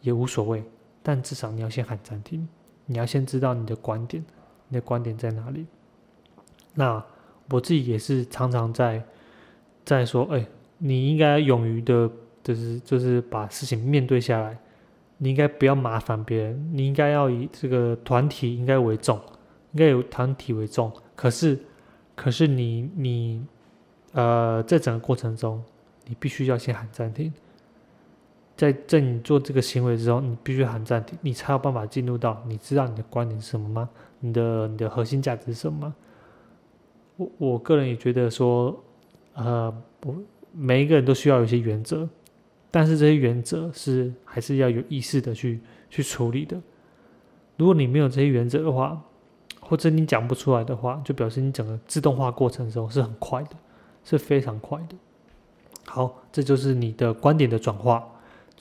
[0.00, 0.62] 也无所谓，
[1.02, 2.48] 但至少你要先喊暂停，
[2.90, 4.20] 你要先知道你的观点，
[4.66, 5.64] 你的观点在哪里。
[6.74, 7.00] 那
[7.48, 9.00] 我自己也是常常在
[9.84, 10.44] 在说，哎，
[10.78, 12.10] 你应该勇于的，
[12.42, 14.58] 就是就是把事情面对下来。
[15.18, 19.16] 你应该不要麻烦别人，你应该要以这个团体应该为重，
[19.70, 20.92] 应该有团体为重。
[21.14, 21.56] 可是，
[22.16, 23.46] 可是你你，
[24.14, 25.62] 呃，在整个过程中，
[26.06, 27.32] 你必须要先喊暂停。
[28.60, 33.88] 在在你做这个行为之后，你必须喊暂停，你才有办法进入到你知道你的观点是什么吗？
[34.18, 35.94] 你的你的核心价值是什么？
[37.16, 38.78] 我我个人也觉得说，
[39.32, 40.14] 呃，我
[40.52, 42.06] 每一个人都需要有一些原则。
[42.70, 46.60] 但是这些原则是还是要有意识的去去处理的。
[47.56, 49.02] 如果你没有这些原则的话，
[49.58, 53.56] 或者你讲不出来的话，就表示你整个自动化过程中是很快的，
[54.04, 54.94] 是非常快的。
[55.86, 58.06] 好，这就是你的观点的转化，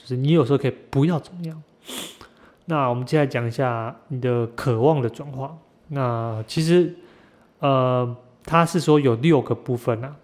[0.00, 1.62] 就是你有时候可以不要怎么样。
[2.64, 5.58] 那我们接下来讲一下你的渴望的转化。
[5.88, 6.94] 那其实，
[7.58, 10.16] 呃，他是说有六个部分啊。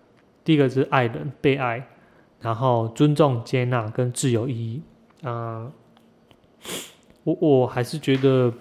[0.44, 1.86] 第一个是爱人，被爱。
[2.38, 4.82] 然后尊重、接纳跟自由意义，
[5.22, 5.72] 啊，
[7.24, 8.52] 我我还是觉得，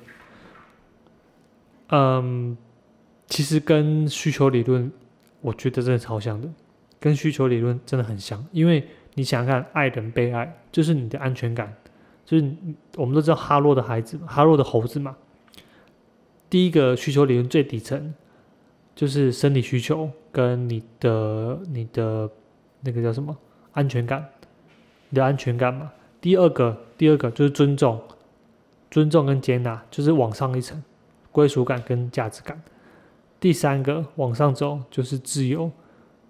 [1.89, 2.57] 嗯，
[3.27, 4.89] 其实跟需求理论，
[5.41, 6.49] 我觉得真的超像的，
[6.99, 8.43] 跟需求理论真的很像。
[8.53, 11.73] 因为你想想看，爱人被爱，就是你的安全感，
[12.25, 12.55] 就是
[12.95, 15.15] 我们都知道哈洛的孩子，哈洛的猴子嘛。
[16.49, 18.13] 第一个需求理论最底层，
[18.95, 22.29] 就是生理需求跟你的你的
[22.81, 23.35] 那个叫什么？
[23.73, 24.23] 安全感，
[25.09, 25.91] 你的安全感嘛。
[26.21, 28.01] 第二个，第二个就是尊重，
[28.89, 30.81] 尊重跟接纳，就是往上一层，
[31.31, 32.61] 归属感跟价值感。
[33.39, 35.69] 第三个往上走就是自由，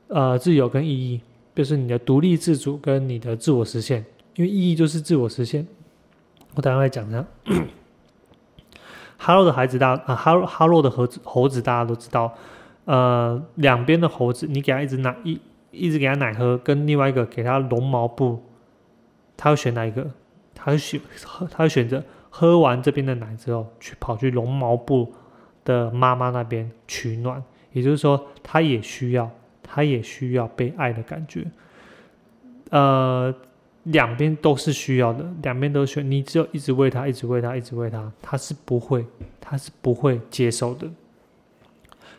[0.07, 1.21] 呃，自由跟意义，
[1.55, 4.05] 就是你的独立自主跟你的自我实现。
[4.35, 5.65] 因为意义就是自我实现。
[6.53, 7.25] 我等下会讲的。
[9.17, 12.35] 哈喽的孩子大啊，哈哈喽的猴子猴子大家都知道，
[12.83, 15.39] 呃，两边的猴子，你给他一只奶一。
[15.77, 18.41] 一直给他奶喝，跟另外一个给他绒毛布，
[19.35, 20.09] 他要选哪一个？
[20.53, 21.01] 他选，
[21.51, 25.11] 他会选择喝完这边的奶之后，去跑去绒毛布
[25.65, 27.43] 的妈妈那边取暖。
[27.73, 29.29] 也就是说，他也需要，
[29.65, 31.45] 他也需要被爱的感觉。
[32.69, 33.33] 呃，
[33.83, 36.09] 两边都是需要的，两边都选。
[36.09, 39.05] 你只有一直喂他，一直喂他，一直喂他，他是不会，
[39.41, 40.87] 他是不会接受的。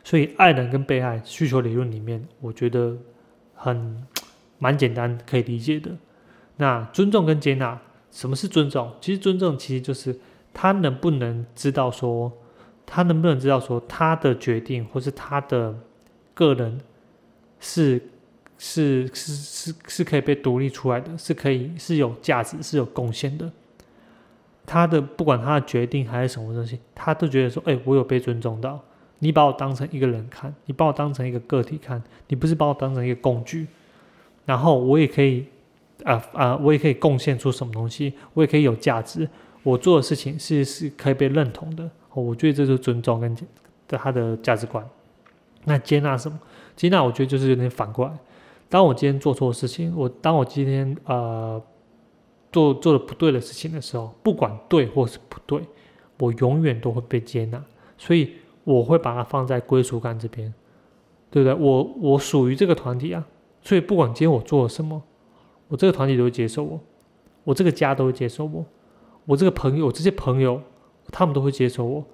[0.05, 2.97] 所以，爱人跟被爱需求理论里面，我觉得。
[3.59, 4.07] 很
[4.59, 5.91] 蛮简单可以理解的。
[6.59, 7.81] 那尊重跟接纳，
[8.11, 8.93] 什么是尊重？
[9.01, 10.15] 其实尊重其实就是
[10.53, 12.31] 他能不能知道说，
[12.85, 15.75] 他能不能知道说他的决定或是他的
[16.35, 16.79] 个人
[17.61, 18.01] 是
[18.59, 23.51] 是是是是可以被独立出来的，是可以是有价值是有贡献的。
[24.65, 28.83] 他的不管他的决定还是什么东西，他都觉得说，哎，我有被尊重到。
[29.21, 33.67] 你把我当成一个人看，你把我当成一个个体看，你不是把我当成一个工具。
[34.45, 35.47] 然后我也可以，
[36.05, 39.29] 啊啊，我也可以贡献出什么东西，我也可以有价值。
[39.63, 41.89] 我做的事情是是可以被认同的。
[42.13, 43.35] 我觉得这是尊重跟
[43.89, 44.87] 的他的价值观。
[45.65, 46.39] 那接纳什么？
[46.77, 48.17] 接纳我觉得就是有点反过来。
[48.69, 51.61] 当我今天做错事情，我当我今天呃
[52.53, 55.61] 做做的不对的事情的时候，不管对或是不对，
[56.19, 57.61] 我永远都会被接纳。
[57.99, 58.31] 所以。
[58.67, 60.53] 我会把它放在归属感这边，
[61.31, 61.55] 对不对？
[61.55, 63.25] 我我属于这个团体啊，
[63.63, 65.01] 所以不管今天我做了什么，
[65.69, 66.81] 我这个团体都会接受我，
[67.45, 68.67] 我这个家都会接受我，
[69.25, 70.61] 我这个朋友，这些朋友，
[71.13, 72.05] 他们都会接受我。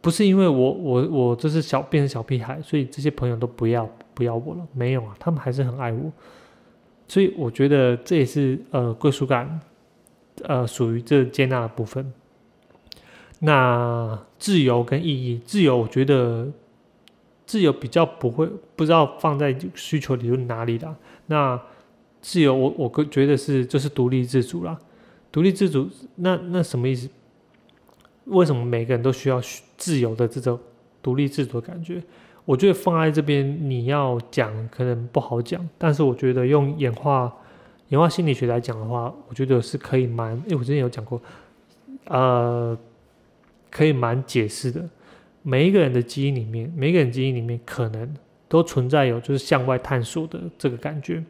[0.00, 6.10] 不是因为我我我这是小变成小屁孩，所以这些朋友都不要不要我了，没有啊，他们还是很爱我。
[7.06, 9.60] 所以我觉得这也是呃归属感，
[10.44, 12.12] 呃属于这接纳的部分。
[13.40, 16.48] 那自由跟意义，自由我觉得
[17.44, 20.96] 自由比较不会不知道放在需求理论哪里啦。
[21.26, 21.60] 那
[22.22, 24.78] 自由我我觉得是就是独立自主啦，
[25.32, 27.08] 独立自主那那什么意思？
[28.30, 29.40] 为什么每个人都需要
[29.76, 30.58] 自由的这种
[31.02, 32.02] 独立自主的感觉？
[32.44, 37.32] 我觉得放在这边你要讲可能不好讲，但是我觉得用演化
[37.88, 41.20] 演化心理学来讲的话，我觉得是可以蛮，因为我之前有讲过，
[42.06, 42.76] 呃。
[43.72, 44.84] 可以蛮解释的，
[45.44, 48.16] 每一个人的基因里面，每一个人基因里面可能
[48.48, 51.22] 都存在有就是向外探索的这个感觉，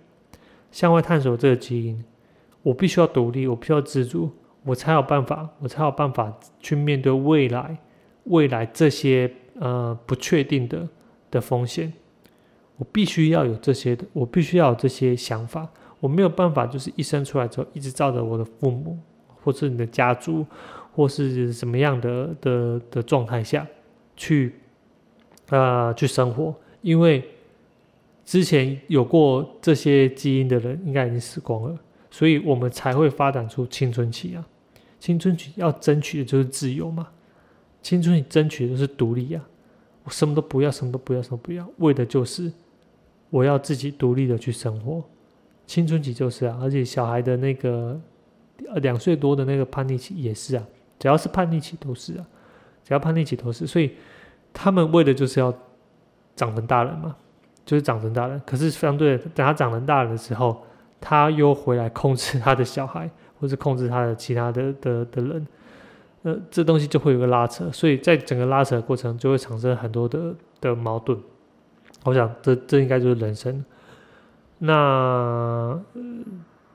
[0.73, 2.03] 向外探索这个基因，
[2.63, 4.31] 我必须要独立，我必须要自主，
[4.64, 7.77] 我才有办法，我才有办法去面对未来，
[8.25, 10.88] 未来这些呃不确定的
[11.31, 11.92] 的风险。
[12.77, 15.68] 我必须要有这些的，我必须要有这些想法。
[16.01, 18.99] 我没有办法，就是一生出来之后，一直照着我的父母，
[19.42, 20.46] 或是你的家族，
[20.94, 23.66] 或是什么样的的的状态下
[24.16, 24.55] 去，
[25.51, 26.55] 呃，去生活。
[26.81, 27.23] 因为
[28.25, 31.79] 之前有过这些基因的人，应该已经死光了，
[32.11, 34.44] 所以我们才会发展出青春期啊。
[34.99, 37.09] 青春期要争取的就是自由嘛，
[37.83, 39.42] 青春期争取的就是独立啊。
[40.05, 42.53] 我什么都不要，什么都不要，什么不要，为的就是。
[43.33, 45.05] 我要自己独立的去生活，
[45.64, 47.96] 青春期就是啊，而且小孩的那个
[48.83, 50.66] 两岁多的那个叛逆期也是啊，
[50.99, 52.27] 只要是叛逆期都是啊，
[52.83, 53.92] 只要叛逆期都是，所以
[54.53, 55.57] 他们为的就是要
[56.35, 57.14] 长成大人嘛，
[57.64, 58.42] 就是长成大人。
[58.44, 60.66] 可是相对等他长成大人的时候，
[61.01, 63.11] 他又回来控制他的小孩，
[63.41, 65.47] 或是控制他的其他的的的人，
[66.23, 71.19] 呃，这东西就会有个拉扯，所以在整个拉扯的过程就会产生很多的的矛盾。
[72.05, 73.65] 我想，这这应该就是人生。
[74.59, 75.79] 那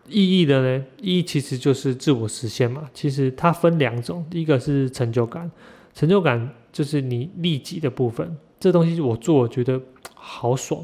[0.08, 0.86] 意义的呢？
[1.02, 2.90] 意义其实就是自我实现嘛。
[2.94, 5.50] 其实它分两种，第一个是成就感，
[5.94, 8.36] 成就感就是你利己的部分。
[8.60, 9.80] 这东西我做，我觉得
[10.14, 10.84] 好爽，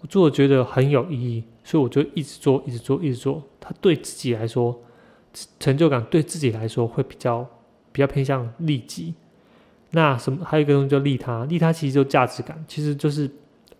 [0.00, 3.42] 我做我觉得很有意义，所以我就一直做，一直做，一直做。
[3.58, 4.80] 它对自己来说，
[5.58, 7.46] 成就感对自己来说会比较
[7.92, 9.14] 比较偏向利己。
[9.90, 10.44] 那什么？
[10.44, 13.30] 还有一个东西叫利他，利他其实就价值感，其实就是。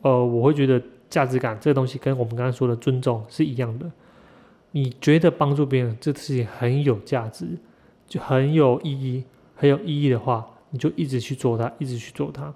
[0.03, 3.85] 呃，我会觉得价值感这个东西跟我们刚才说的尊重是一样的。
[4.71, 7.47] 你觉得帮助别人这事情很有价值，
[8.09, 9.23] 就很有意义，
[9.55, 12.55] 很有意义的话，你就一直去做它，一直去做它。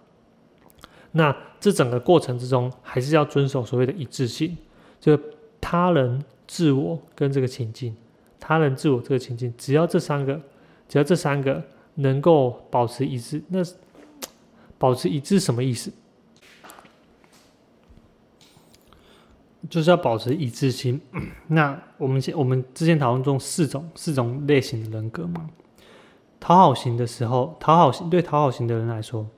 [1.12, 4.56] 那这整个过程之中，还是要遵守所谓的一致性，
[5.04, 5.20] 就
[5.60, 7.94] 他人、自我跟这个情境，
[8.40, 10.40] 他人、自我这个情境，只要这三个，
[10.88, 11.62] 只要这三个
[11.96, 13.58] 能够保持一致，那
[14.78, 15.92] 保持一致什么意思？
[19.68, 20.98] 就是要保持一致性。
[21.48, 25.50] 那我们先，我们之前讨论中四种四种类型的人格嘛。
[26.40, 29.28] 讨好型的时候，讨好型对讨好型的人来说，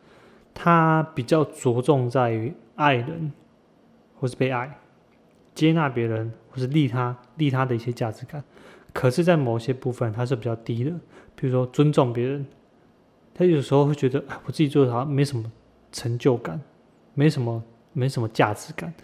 [0.54, 3.32] 他比较着重在于爱人
[4.14, 4.78] 或是被爱，
[5.56, 8.44] 接纳别人或是利他利他的一些价值感。
[8.92, 10.90] 可是，在某些部分，他是比较低的，
[11.34, 12.46] 比如说尊重别人。
[13.34, 15.44] 他有时候会觉得，我自己做的好像没什么
[15.92, 16.58] 成就感，
[17.12, 18.94] 没什么没什么价值感。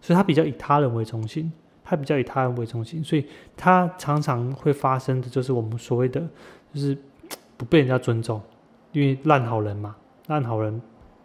[0.00, 1.52] 所以他比较以他人为中心，
[1.84, 3.24] 他比较以他人为中心，所以
[3.56, 6.20] 他常常会发生的就是我们所谓的，
[6.74, 6.98] 就是
[7.56, 8.40] 不被人家尊重，
[8.90, 9.94] 因为烂好人嘛，
[10.26, 10.82] 烂好人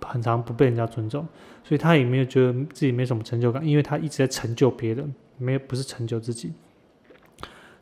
[0.08, 1.28] 很常不被人家尊重，
[1.64, 6.54] 所以他也没有觉得自己没什么成就感，因为他一直在成就别人，没有不是成就自己。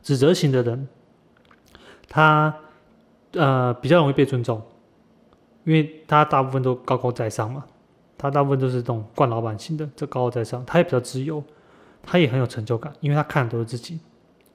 [0.01, 0.87] 指责型的人，
[2.07, 2.55] 他
[3.33, 4.61] 呃比较容易被尊重，
[5.63, 7.65] 因为他大部分都高高在上嘛。
[8.21, 11.41] 他大部分都是这种惯老板型的，这高高在上，他也比较自由，
[12.03, 13.97] 他也很有成就感，因为他看的都是自己，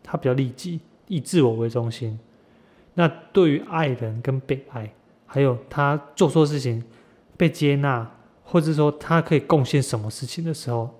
[0.02, 2.20] 他比较利己，以自我为中心。
[2.92, 4.92] 那对于爱人跟被爱，
[5.24, 6.84] 还有他做错事情
[7.36, 8.10] 被接纳，
[8.42, 10.90] 或者说他可以贡献什么事情的时候，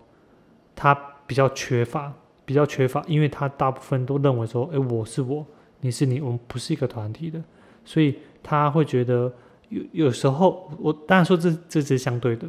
[0.75, 0.94] 他
[1.27, 2.12] 比较缺乏，
[2.44, 5.47] 比较缺乏，因为他大部分都认为说，哎，我是我，
[5.81, 7.42] 你是你，我们不是一个团体的，
[7.85, 9.33] 所以他会觉得。
[9.70, 12.47] 有有时候，我当然说这这是相对的。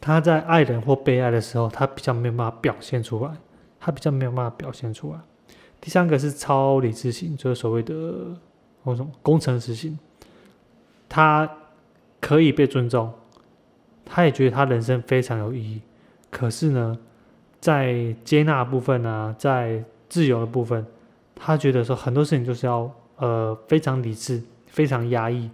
[0.00, 3.32] 他在爱人或被爱的时候，他比较没有办法表现出来，
[3.78, 5.20] 他比较没有办法表现出来。
[5.80, 8.36] 第三个是超理智型，就是所谓的
[8.82, 9.96] 或什么工程师型，
[11.08, 11.48] 他
[12.20, 13.12] 可以被尊重，
[14.04, 15.80] 他也觉得他人生非常有意义。
[16.30, 16.98] 可是呢，
[17.60, 20.84] 在接纳部分啊，在自由的部分，
[21.34, 25.50] 他觉得说很多事情就是要呃非常理智，非常压抑。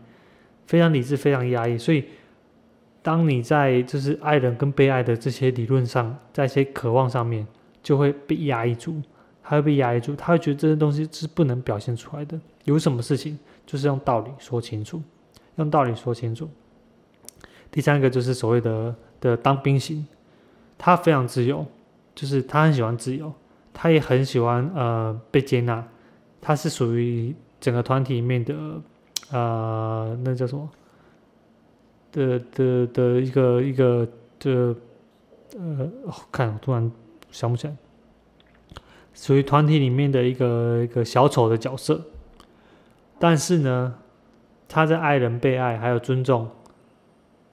[0.64, 2.03] 非常理智，非常压抑，所以
[3.03, 7.46] 当你在就是爱人跟被爱的这些理论上，在一些渴望上面，
[7.83, 9.03] 就会被压抑住，
[9.42, 12.40] 他会被压抑住，他会觉得这些东西是不能表现出来的。
[12.65, 15.02] 有什么事情就是用道理说清楚，
[15.57, 16.48] 用道理说清楚。
[17.71, 20.07] 第三个就是所谓的的当兵型，
[20.77, 21.67] 他非常自由，
[22.15, 23.33] 就是他很喜欢自由，
[23.73, 25.87] 他也很喜欢呃被接纳，
[26.40, 28.55] 他是属于整个团体里面的。
[29.31, 30.69] 啊，那叫什么？
[32.11, 34.07] 的的的一个一个
[34.38, 34.77] 的
[35.57, 35.90] 呃，
[36.31, 36.92] 看我突然
[37.31, 37.75] 想不起来，
[39.15, 42.03] 属于团体里面的一个一个小丑的角色。
[43.19, 43.94] 但是呢，
[44.73, 46.48] 他在爱人、被爱还有尊重，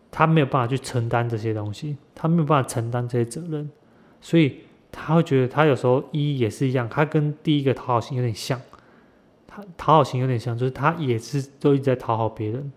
[0.10, 3.70] 他没有办法去承担这些东西，他没有办法承担这些责任，
[4.22, 4.62] 所以
[4.92, 8.60] 他会觉得他有时候一也是一样，他跟第一个讨好型有点像。
[9.46, 12.72] 他讨好型有点像，就是他也是都一直在讨好别人，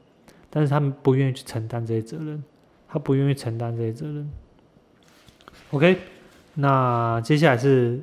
[0.51, 2.43] 但是他们不愿意去承担这些责任，
[2.89, 4.31] 他不愿意承担这些责任。
[5.71, 5.99] OK，
[6.55, 8.01] 那接下来是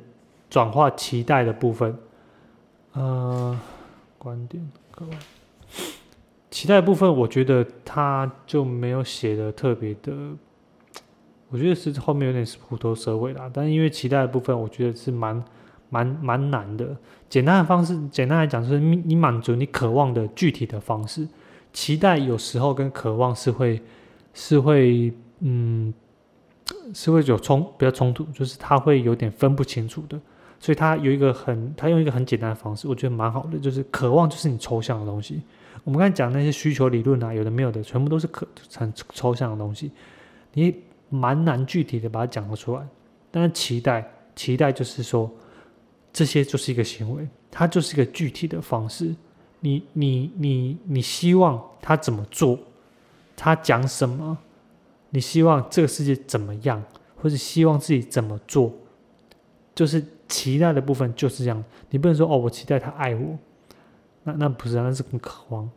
[0.48, 1.98] 转化期待的部分，
[2.92, 3.58] 呃，
[4.18, 5.12] 观点各位，
[6.50, 10.12] 期待部分，我觉得他就没有写的特别的，
[11.48, 13.48] 我觉得是后面有点是虎头蛇尾啦。
[13.52, 15.42] 但是因为期待的部分，我觉得是蛮
[15.88, 16.96] 蛮蛮难的。
[17.28, 21.26] 简单的方式，简单来讲，就是你你满足你渴望的具体的方式。
[21.72, 23.80] 期待有时候跟渴望是会
[24.34, 25.94] 是会嗯
[26.92, 30.20] 是会有冲比较冲突，就是他会有点分不清楚的。
[30.58, 35.40] 所以他有一个很他用一个很简单的方式，我觉得蛮好的，就是渴望就是你抽象的东西。
[35.84, 38.46] 我们刚才讲那些需求理论啊，有的没有的，全部都是可
[38.76, 39.90] 很抽象的东西，
[40.52, 40.74] 你
[41.08, 42.86] 蛮难具体的把它讲得出来。
[43.30, 45.30] 但是期待，期待就是说，
[46.12, 49.14] 这些就是一个行为，它就是一个具体的方式。
[49.60, 52.58] 你你你你希望他怎么做？
[53.36, 54.36] 他讲什么？
[55.10, 56.82] 你希望这个世界怎么样？
[57.16, 58.72] 或者希望自己怎么做？
[59.74, 61.64] 就是期待的部分就是这样。
[61.90, 63.38] 你不能说哦，我期待他爱我。
[64.24, 65.68] 那那不是，那是很渴望。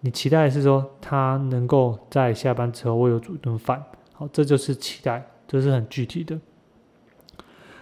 [0.00, 6.38] 你期待是说他能够在下班之后为我煮一顿饭，好，这就是期待，这是很具体的。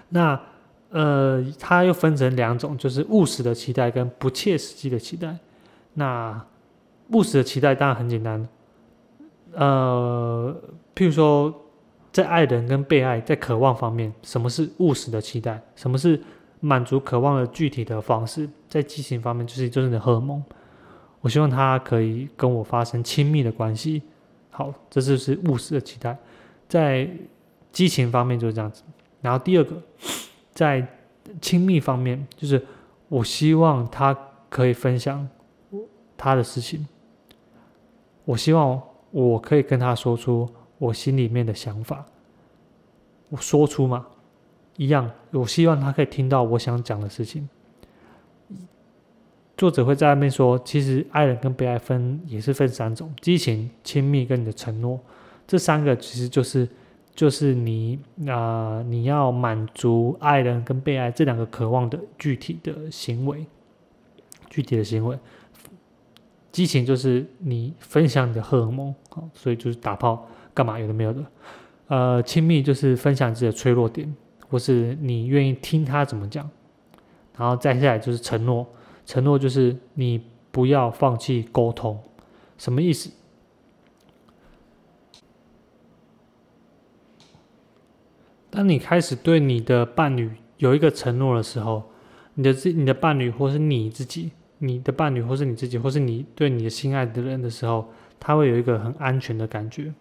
[0.09, 0.41] 那
[0.89, 5.37] 呃，它又分成两种，就是务实的期待跟不切实际的期待。
[5.95, 6.43] 那
[7.13, 8.49] 务实的期待当然很简单，
[9.53, 10.57] 呃，
[10.95, 11.55] 譬如说
[12.13, 15.63] 在爱人跟被爱在渴望方面，什么是务实的期待？
[15.75, 16.21] 什么是？
[16.67, 20.43] 满足渴望的具体的方式，在激情方面就是就是的荷尔蒙。
[21.21, 24.03] 我希望他可以跟我发生亲密的关系。
[24.51, 26.17] 好，这就是务实的期待。
[26.69, 27.09] 在
[27.71, 28.83] 激情方面就是这样子。
[29.21, 29.81] 然后第二个，
[30.53, 30.87] 在
[31.41, 32.61] 亲密方面，就是
[33.09, 34.17] 我希望他
[34.49, 35.29] 可以分享
[36.17, 36.87] 他的事情。
[38.25, 40.49] 我希望我可以跟他说出
[40.79, 42.05] 我心里面的想法。
[43.29, 44.07] 我说出嘛。
[44.77, 47.49] 一样，我希望他可以听到我想讲的事情。
[49.57, 55.01] 作者会在外面说，其实爱人跟被爱分也是分三种：激情、亲密跟你的承诺。
[55.47, 56.69] 这三个其实就是
[57.15, 57.99] 就是你
[58.29, 63.47] 啊，你要满足爱人跟被爱这两个渴望的具体的行为，
[64.51, 65.19] 具体的行为。
[66.53, 71.25] 激情就是你分享你的荷尔蒙，好，所以就是打炮干嘛有的没有的。
[71.89, 74.15] 呃，亲密就是分享自己的脆弱点。
[74.49, 76.49] 或是你愿意听他怎么讲，
[77.37, 78.67] 然后再下来就是承诺，
[79.05, 82.01] 承诺就是你不要放弃沟通，
[82.57, 83.11] 什么意思？
[88.49, 91.91] 当你开始对你的伴侣有一个承诺的时候，
[92.35, 99.93] 你的自你的伴侣或是你自己，你的伴侣或是你自己，或是你对你的心爱的人的时候，他会有一个很安全的感觉。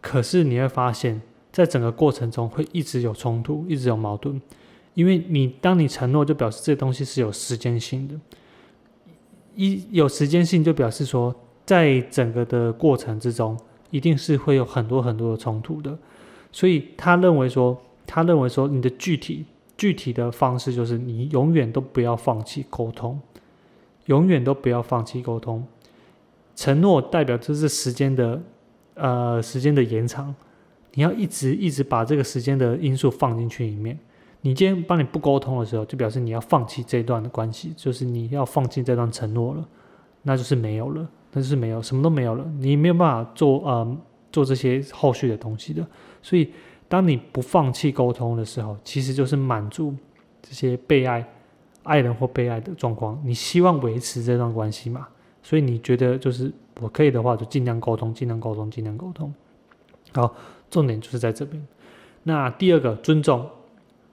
[0.00, 1.20] 可是你会发现。
[1.60, 4.40] 在整个过程中会一直有冲突，一直有矛盾，
[4.94, 8.14] 因为你当你承诺，就表示这东西是有时间性的。
[9.54, 11.34] 一有时间性，就表示说，
[11.66, 13.58] 在整个的过程之中，
[13.90, 15.98] 一定是会有很多很多的冲突的。
[16.50, 19.44] 所以他认为说，他认为说，你的具体
[19.76, 23.20] 具体的方式就是你永远都不要放弃沟通，
[24.06, 25.66] 永远都不要放弃沟通。
[26.56, 28.40] 承诺代表这是时间的，
[28.94, 30.34] 呃，时间的延长。
[30.94, 33.98] 你要一直一直把这个时间的因素放进去里面。
[34.42, 39.68] 你今天帮你不沟通的时候，就表示你要放弃这段的关系，就是你要放弃这段承诺了，
[40.22, 43.98] 那就是没有了，那就是没有，什么都没有了，你没有办法做呃
[44.32, 45.86] 做这些后续的东西的。
[46.22, 46.50] 所以，
[46.88, 49.94] 当你不放弃沟通的时候，其实就是满足
[50.40, 51.22] 这些被爱
[51.82, 53.20] 爱人或被爱的状况。
[53.22, 55.06] 你希望维持这段关系嘛？
[55.42, 59.30] 所以你觉得就是我可以的话，就尽量沟通，尽量沟通，尽量沟通。
[60.12, 60.34] 好。
[60.70, 61.66] 重点就是在这边。
[62.22, 63.48] 那第二个尊重，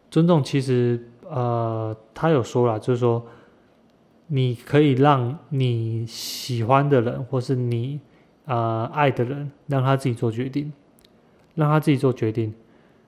[0.10, 3.26] 尊重其实呃，他有说了，就是说
[4.28, 8.00] 你可以让你喜欢的人，或是你
[8.46, 10.72] 呃爱的人，让他自己做决定，
[11.56, 12.54] 让他自己做决定。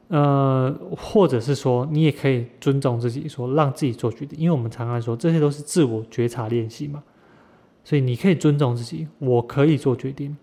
[0.10, 4.40] 呃，或者是说，你也可以尊重自己，说让自己做决定。
[4.40, 7.04] 因为我们常常说，这些都是自我觉察练习嘛，
[7.84, 10.36] 所以你可以尊重自己，我可以做决定。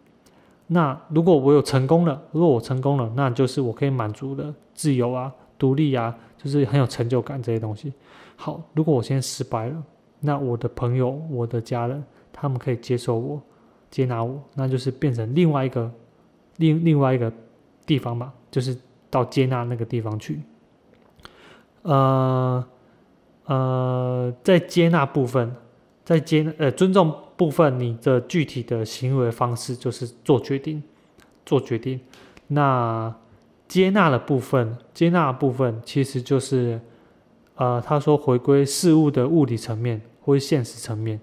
[0.69, 7.93] 那如果我有成功了，如果我成功了，那就是我可以满足的自由啊、独立啊，就是很有成就感这些东西。
[8.35, 9.83] 好，如果我现在失败了，
[10.21, 12.03] 那我的朋友、我的家人，
[12.33, 13.41] 他们可以接受我、
[13.91, 15.91] 接纳我，那就是变成另外一个
[16.57, 17.33] 另另外一个
[17.87, 18.77] 地方嘛，就是
[19.09, 20.41] 到接纳那个地方去。
[21.83, 22.67] 呃
[23.45, 25.55] 呃，在接纳部分，
[26.05, 30.83] 在接呃尊重部分，你的具体的行为方式就是做决定，
[31.45, 32.01] 做决定。
[32.49, 33.15] 那
[33.69, 36.81] 接纳的部分，接纳的部分其实就是，
[37.57, 41.21] 呃，他说回归事物的物理层面或现实层面，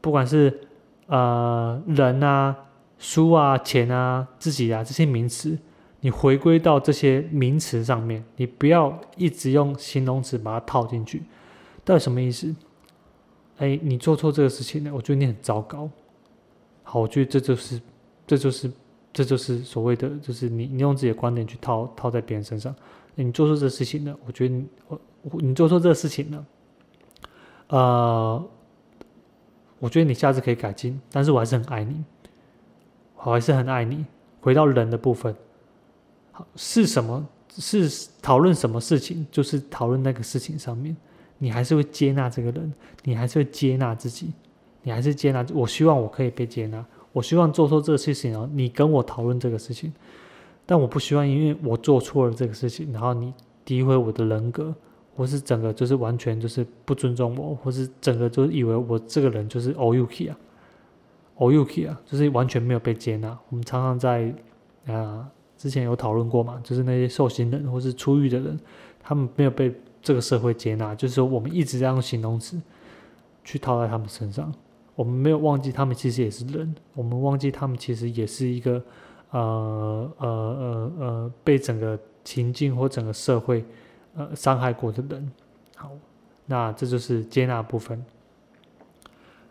[0.00, 0.60] 不管是
[1.06, 2.54] 呃人啊、
[2.98, 5.58] 书啊、钱啊、自己啊这些名词，
[6.00, 11.22] 你回归到这些名词上面，你不要一直用形容词把它套进去，
[11.84, 12.54] 到底什么意思？
[13.58, 15.88] 哎，你做错这个事情了，我觉得你很糟糕。
[16.82, 17.80] 好，我觉得这就是，
[18.26, 18.70] 这就是，
[19.12, 22.74] 这就是所谓的，就是你你用自己的观点去套套在别人身上。
[23.14, 25.00] 你做错这事情了，我觉得你我
[25.40, 26.46] 你做错这个事情了，
[27.68, 28.48] 呃，
[29.78, 32.04] 我觉得你下次可以改进，但是我还是很爱你，
[33.16, 34.04] 我还是很爱你。
[34.42, 35.34] 回到人的部分，
[36.30, 37.26] 好是什么？
[37.48, 39.26] 是讨论什么事情？
[39.32, 40.94] 就是讨论那个事情上面。
[41.38, 42.72] 你还是会接纳这个人，
[43.04, 44.32] 你还是会接纳自己，
[44.82, 45.44] 你还是接纳。
[45.52, 49.92] 我希望我可以被接纳，我希望做错这个事情哦，你跟我讨论这个事情，
[50.64, 53.34] 但我不希望因为我做错了这个事情，然后你
[53.66, 54.74] 诋毁我的人格，
[55.14, 60.38] 或是整个就是完全就是不尊重我，或是整个就是以为我这个人就是 o u k 啊
[61.34, 63.38] o u k 啊，就是完全没有被接纳。
[63.50, 64.34] 我们常常在
[64.86, 65.28] 啊
[65.58, 68.58] 之前有讨论过嘛，就是那些受刑人或是出狱的人，
[69.02, 69.74] 他们没有被。
[70.06, 72.62] 这个社会接纳，就是说我们一直在用形容词
[73.42, 74.54] 去套在他们身上，
[74.94, 78.80] 我们没有忘记他们其实也是人，我们忘记他们其实也是一个
[79.32, 83.64] 呃呃呃呃被整个情境或整个社会
[84.14, 85.32] 呃伤害过的人。
[85.74, 85.90] 好，
[86.46, 88.00] 那这就是接纳部分。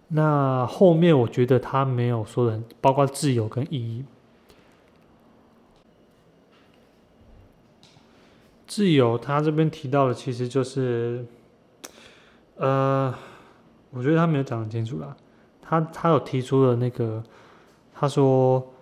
[0.07, 4.05] 那后面我觉得他没有说的，包括自由跟意义。
[8.75, 11.25] 自由，他这边提到的其实就是，
[12.57, 13.15] 呃，
[13.91, 15.15] 我觉得他没有讲很清楚啦。
[15.61, 17.23] 他他有提出了那个，
[17.93, 18.73] 他说，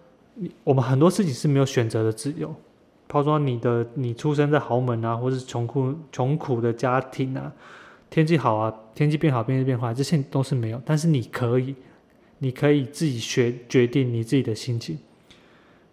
[0.64, 2.52] 我们很多事情是没有选择的自由。
[3.08, 7.54] 他说，你的你出生在豪门啊，或是穷苦穷苦的家庭啊，
[8.10, 10.82] 天气好啊，天气变好，天气变坏，这些都是没有。
[10.84, 11.76] 但是你可以，
[12.40, 14.98] 你可以自己决决定你自己的心情，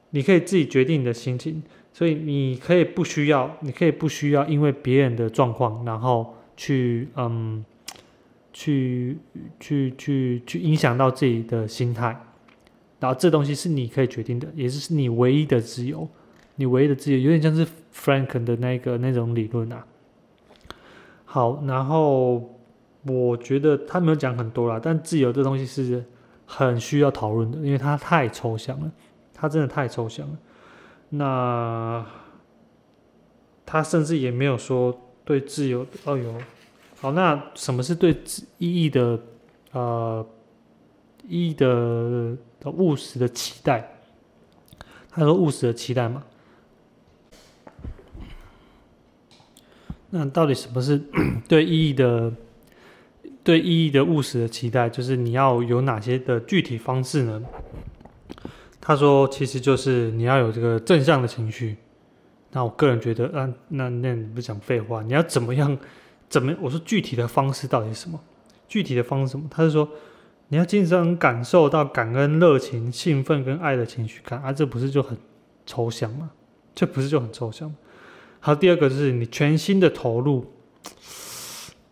[0.09, 1.63] 你可以自己决定你的心情。
[2.01, 7.63] 所以你可以不需要，你可以不需要因为别人的状况，然后去嗯，
[8.55, 9.19] 去
[9.61, 12.19] 去去去影响到自己的心态，
[13.01, 16.09] 然后这东西是你可以决定的，也是你唯一的自由，
[16.57, 19.85] 你唯一的自由，有点像是 Frank 的那个那种理论啊。
[21.27, 22.51] 好，然后
[23.05, 26.03] 我觉得他没有讲很多啦，但自由这东西是
[26.47, 28.91] 很需要讨论的，因为它太抽象了，
[29.35, 30.39] 它真的太抽象了。
[31.11, 32.07] 那
[33.67, 36.35] 他甚至也没有说对自由哦有，
[37.01, 38.17] 好，那什么是对
[38.59, 39.21] 意义的
[39.73, 40.27] 呃
[41.29, 43.97] 意义的的务实的期待？
[45.11, 46.25] 他说务实的期待嘛？
[50.11, 51.01] 那到底什么是
[51.49, 52.33] 对意义的
[53.43, 54.89] 对意义的务实的期待？
[54.89, 57.43] 就是你要有哪些的具体方式呢？
[58.81, 61.77] 他说：“其实就是你要有这个正向的情绪。
[62.53, 65.77] 那我个人觉得，啊，那那你不讲废话，你要怎么样？
[66.29, 66.55] 怎么？
[66.61, 68.19] 我说具体的方式到底是什么？
[68.67, 69.47] 具体的方式什么？
[69.51, 69.89] 他是说
[70.49, 75.17] 你要经常感受到感恩、热情、兴奋跟爱的情绪感啊，这不是就很
[75.67, 76.31] 抽象吗？
[76.75, 77.77] 这不是就很抽象吗？
[78.41, 80.47] 好，第二个就是你全心的投入。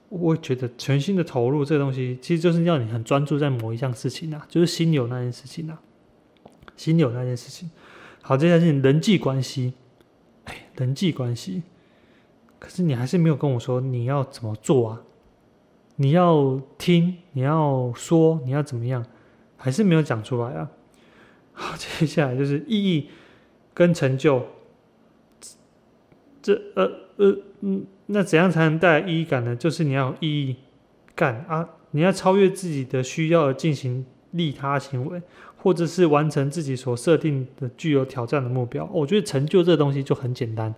[0.09, 5.79] 我觉得全心的投入这东西，其实就是要你很专注在某一项事情啊，就是心有那件事情啊。”
[6.79, 7.71] 心有那件事情，
[8.23, 9.75] 好，这件事情人际关系，
[10.45, 11.63] 哎，人际关系，
[12.59, 15.03] 可是你还是没有跟我说你要怎么做啊？
[15.97, 19.05] 你要听，你要说，你要怎么样，
[19.57, 20.71] 还是没有讲出来啊？
[21.53, 23.11] 好，接下来就是意义
[23.75, 24.47] 跟成就，
[26.41, 26.85] 这呃
[27.17, 29.57] 呃嗯，那怎样才能带来意义感呢？
[29.57, 30.57] 就是你要有意义
[31.17, 35.21] 感啊，你要超越自己的需要而进行利他行为。
[35.61, 40.73] 或者是完成自己所设定的具有挑战的目标，我觉得成就这东西就很简单，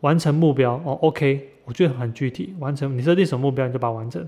[0.00, 4.26] 完成目标哦，OK，我觉得很具体，完成你设定什么目标你就把它完成，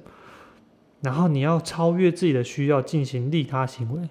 [1.00, 4.02] 然后你要超越自己的需要进行利他行为，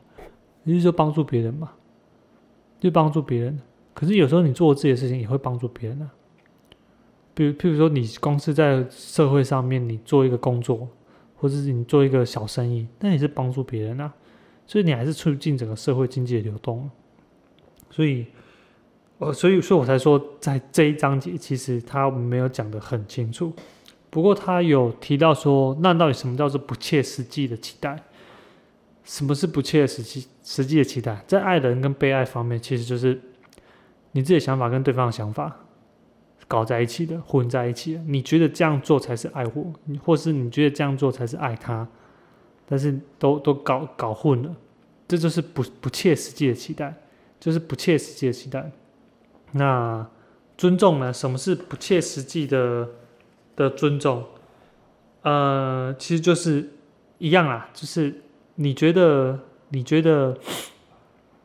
[0.63, 1.71] 也就是说帮助别人嘛，
[2.79, 3.59] 就帮助别人。
[3.93, 6.09] 可是有时候你做自己的事情也会帮助别人啊，
[7.33, 10.87] 比如譬如说你公司在社会上面你做一个工作，
[11.35, 14.13] 或者是你做一个小生意，那也是帮助别人啊。
[14.71, 16.89] 所以你还是促进整个社会经济的流动，
[17.89, 18.25] 所以，
[19.17, 23.51] 呃，所以，所以我才说，在这一章节，其实他没有讲的很清楚，
[24.09, 28.01] 不过他有提到说，那到底什么叫做不切实际的期待？
[29.03, 31.21] 什么是不切实际实际的期待？
[31.27, 33.19] 在爱人跟被爱方面，其实就是
[34.13, 35.53] 你自己的想法跟对方的想法
[36.47, 38.01] 搞在一起的，混在一起的。
[38.07, 41.85] 你觉得这样做才是爱我，或是你觉得这样做才是爱他，
[42.71, 44.55] 但是都都搞搞混了，
[45.05, 46.95] 这就是不不切实际的期待，
[47.37, 48.71] 就是不切实际的期待。
[49.51, 50.09] 那
[50.57, 51.11] 尊重呢？
[51.11, 52.87] 什么是不切实际的
[53.57, 54.23] 的尊重？
[55.23, 56.69] 呃，其实就是
[57.17, 58.21] 一样啊，就是
[58.55, 60.37] 你觉得你觉得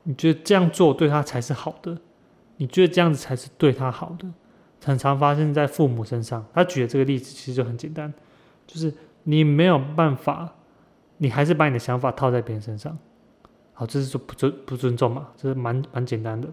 [0.05, 1.99] 你觉得这样做对他才是好的，
[2.59, 4.29] 你觉得这样子才是对他好的，
[4.85, 6.47] 很常发生在父母身上。
[6.55, 8.15] 他举的这个例子其实就很简单，
[8.65, 10.56] 就是你没有办法，
[11.19, 12.97] 你还是把你的想法套在别人身上。
[13.73, 15.29] 好，这是就不尊不尊重嘛？
[15.37, 16.49] 这是蛮蛮简单的。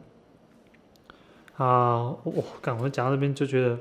[1.55, 3.77] 啊，我刚我讲到这边就觉得，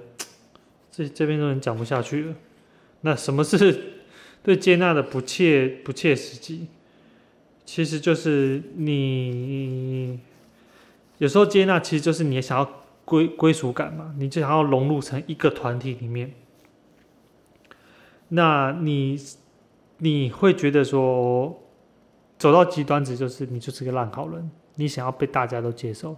[0.90, 2.34] 这这边都能讲不下去了。
[3.00, 3.94] 那什么是
[4.42, 6.66] 对接纳的不切不切实际？
[7.64, 10.20] 其实就是你
[11.18, 16.32] 有时候接纳，其实就是你想要归归属感嘛，你就想要融入成一个团体里面。
[18.28, 19.18] 那你
[20.04, 21.56] 你会觉得说，
[22.36, 26.16] 走到极端值就是你就是个烂好人，你想要被大家都接受。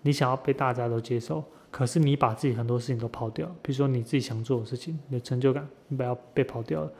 [0.00, 6.90] 你想要被大家都接受，可是你把自己很多事情都抛掉，比如说你自己想做的事情，你的成就感，你不要被抛掉了。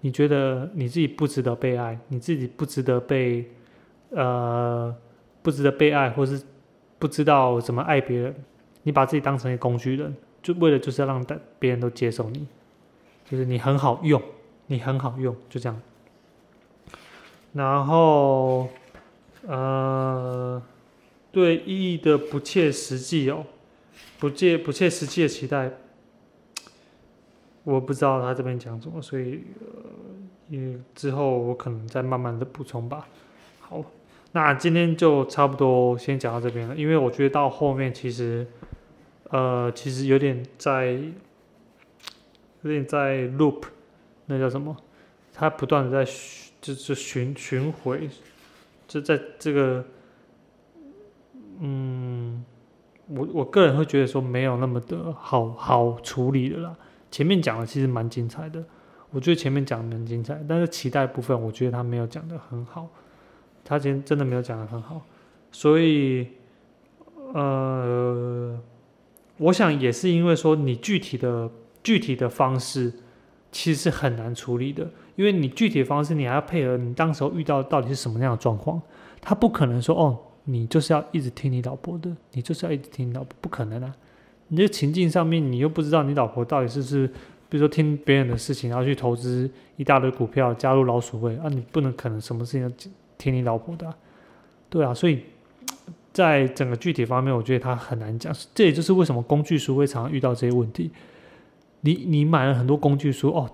[0.00, 3.48] 你觉得你自己不值得被爱，你自己不值得被，
[4.10, 4.92] 呃，
[5.40, 6.42] 不值得被爱，或是
[6.98, 8.34] 不知道怎么爱别人，
[8.82, 11.24] 你把自己当成一个工具人，就为了就是要让
[11.60, 12.48] 别人都接受你，
[13.24, 14.20] 就是你很好用，
[14.66, 15.80] 你很好用，就这样。
[17.52, 18.68] 然后，
[19.46, 20.62] 呃。
[21.32, 23.44] 对意义的不切实际哦，
[24.18, 25.70] 不切不切实际的期待，
[27.62, 29.66] 我不知道他这边讲什么，所以呃，
[30.48, 33.06] 也之后我可能再慢慢的补充吧。
[33.60, 33.84] 好，
[34.32, 38.46] 那今天就差不多先讲到这边了，因为我觉得到后面其实，
[39.28, 40.92] 呃，其实有点在，
[42.62, 43.64] 有点在 loop，
[44.26, 44.76] 那叫什么？
[45.32, 46.12] 他不断的在
[46.60, 48.08] 就是巡巡回，
[48.86, 49.84] 就在这个。
[51.58, 52.44] 嗯，
[53.08, 56.76] 我我个人会觉得说没有那么的好好处理的啦。
[57.10, 58.62] 前面讲的其实蛮精彩的，
[59.10, 62.86] 我觉得前面讲的蛮精彩，但是期待部分我觉得他没有讲的很好，
[63.64, 65.00] 他今天真的没有讲的很好，
[65.50, 66.28] 所以
[67.32, 68.60] 呃，
[69.38, 71.50] 我想也是因为说你具体的
[71.82, 72.92] 具体的方式
[73.50, 78.80] 其实是很难处理的，因为你具体的方式你还要配合你当时候遇到到底是什么样的状况，
[79.20, 80.18] 他不可能说哦。
[80.48, 83.92] 你就是要一直听你老婆的，你就是要一直听你老婆，不可能啊！
[84.46, 87.08] 你这情境上面，你又不知道你老婆到底是不是，
[87.48, 92.76] 比如说听别人的事情，然后去投资一大堆股票，加入老鼠会啊，你不能可能什么事情都
[93.18, 93.92] 听你老婆的，
[94.70, 95.24] 对啊，所以
[96.12, 98.32] 在整个具体方面，我觉得他很难讲。
[98.54, 100.92] 这也就是为什么工具书会常常遇到这些问题。
[101.86, 103.48] 你你买了很多工具书哦，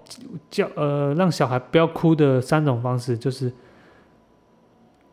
[0.51, 3.53] 教呃让小孩不要哭的三种方式就是。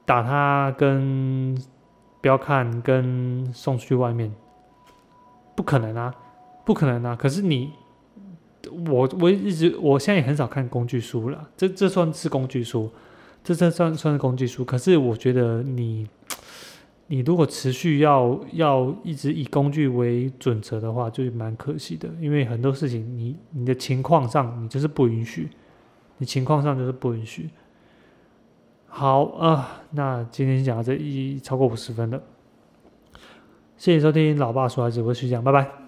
[0.10, 1.56] 打他跟
[2.20, 4.34] 不要看跟送出去外面，
[5.56, 6.12] 不可能啊，
[6.66, 7.16] 不可能啊！
[7.16, 7.72] 可是你，
[8.88, 12.90] 我我一直我现在也很少看工具书了，这这算是工具书，
[13.44, 14.66] 这这算算是工具书。
[14.66, 16.08] 可是我觉得你，
[17.12, 25.50] 你如果持续要要一直以工具为准则的话，就蛮可惜的，因为很多事情你你的情况上你就是不允许，
[26.20, 27.50] 你情况上就是不允许。
[28.86, 32.22] 好啊，那今天讲到这，一超过五十分了。
[33.76, 35.79] 谢谢收听老爸说孩子，我是徐讲，拜拜。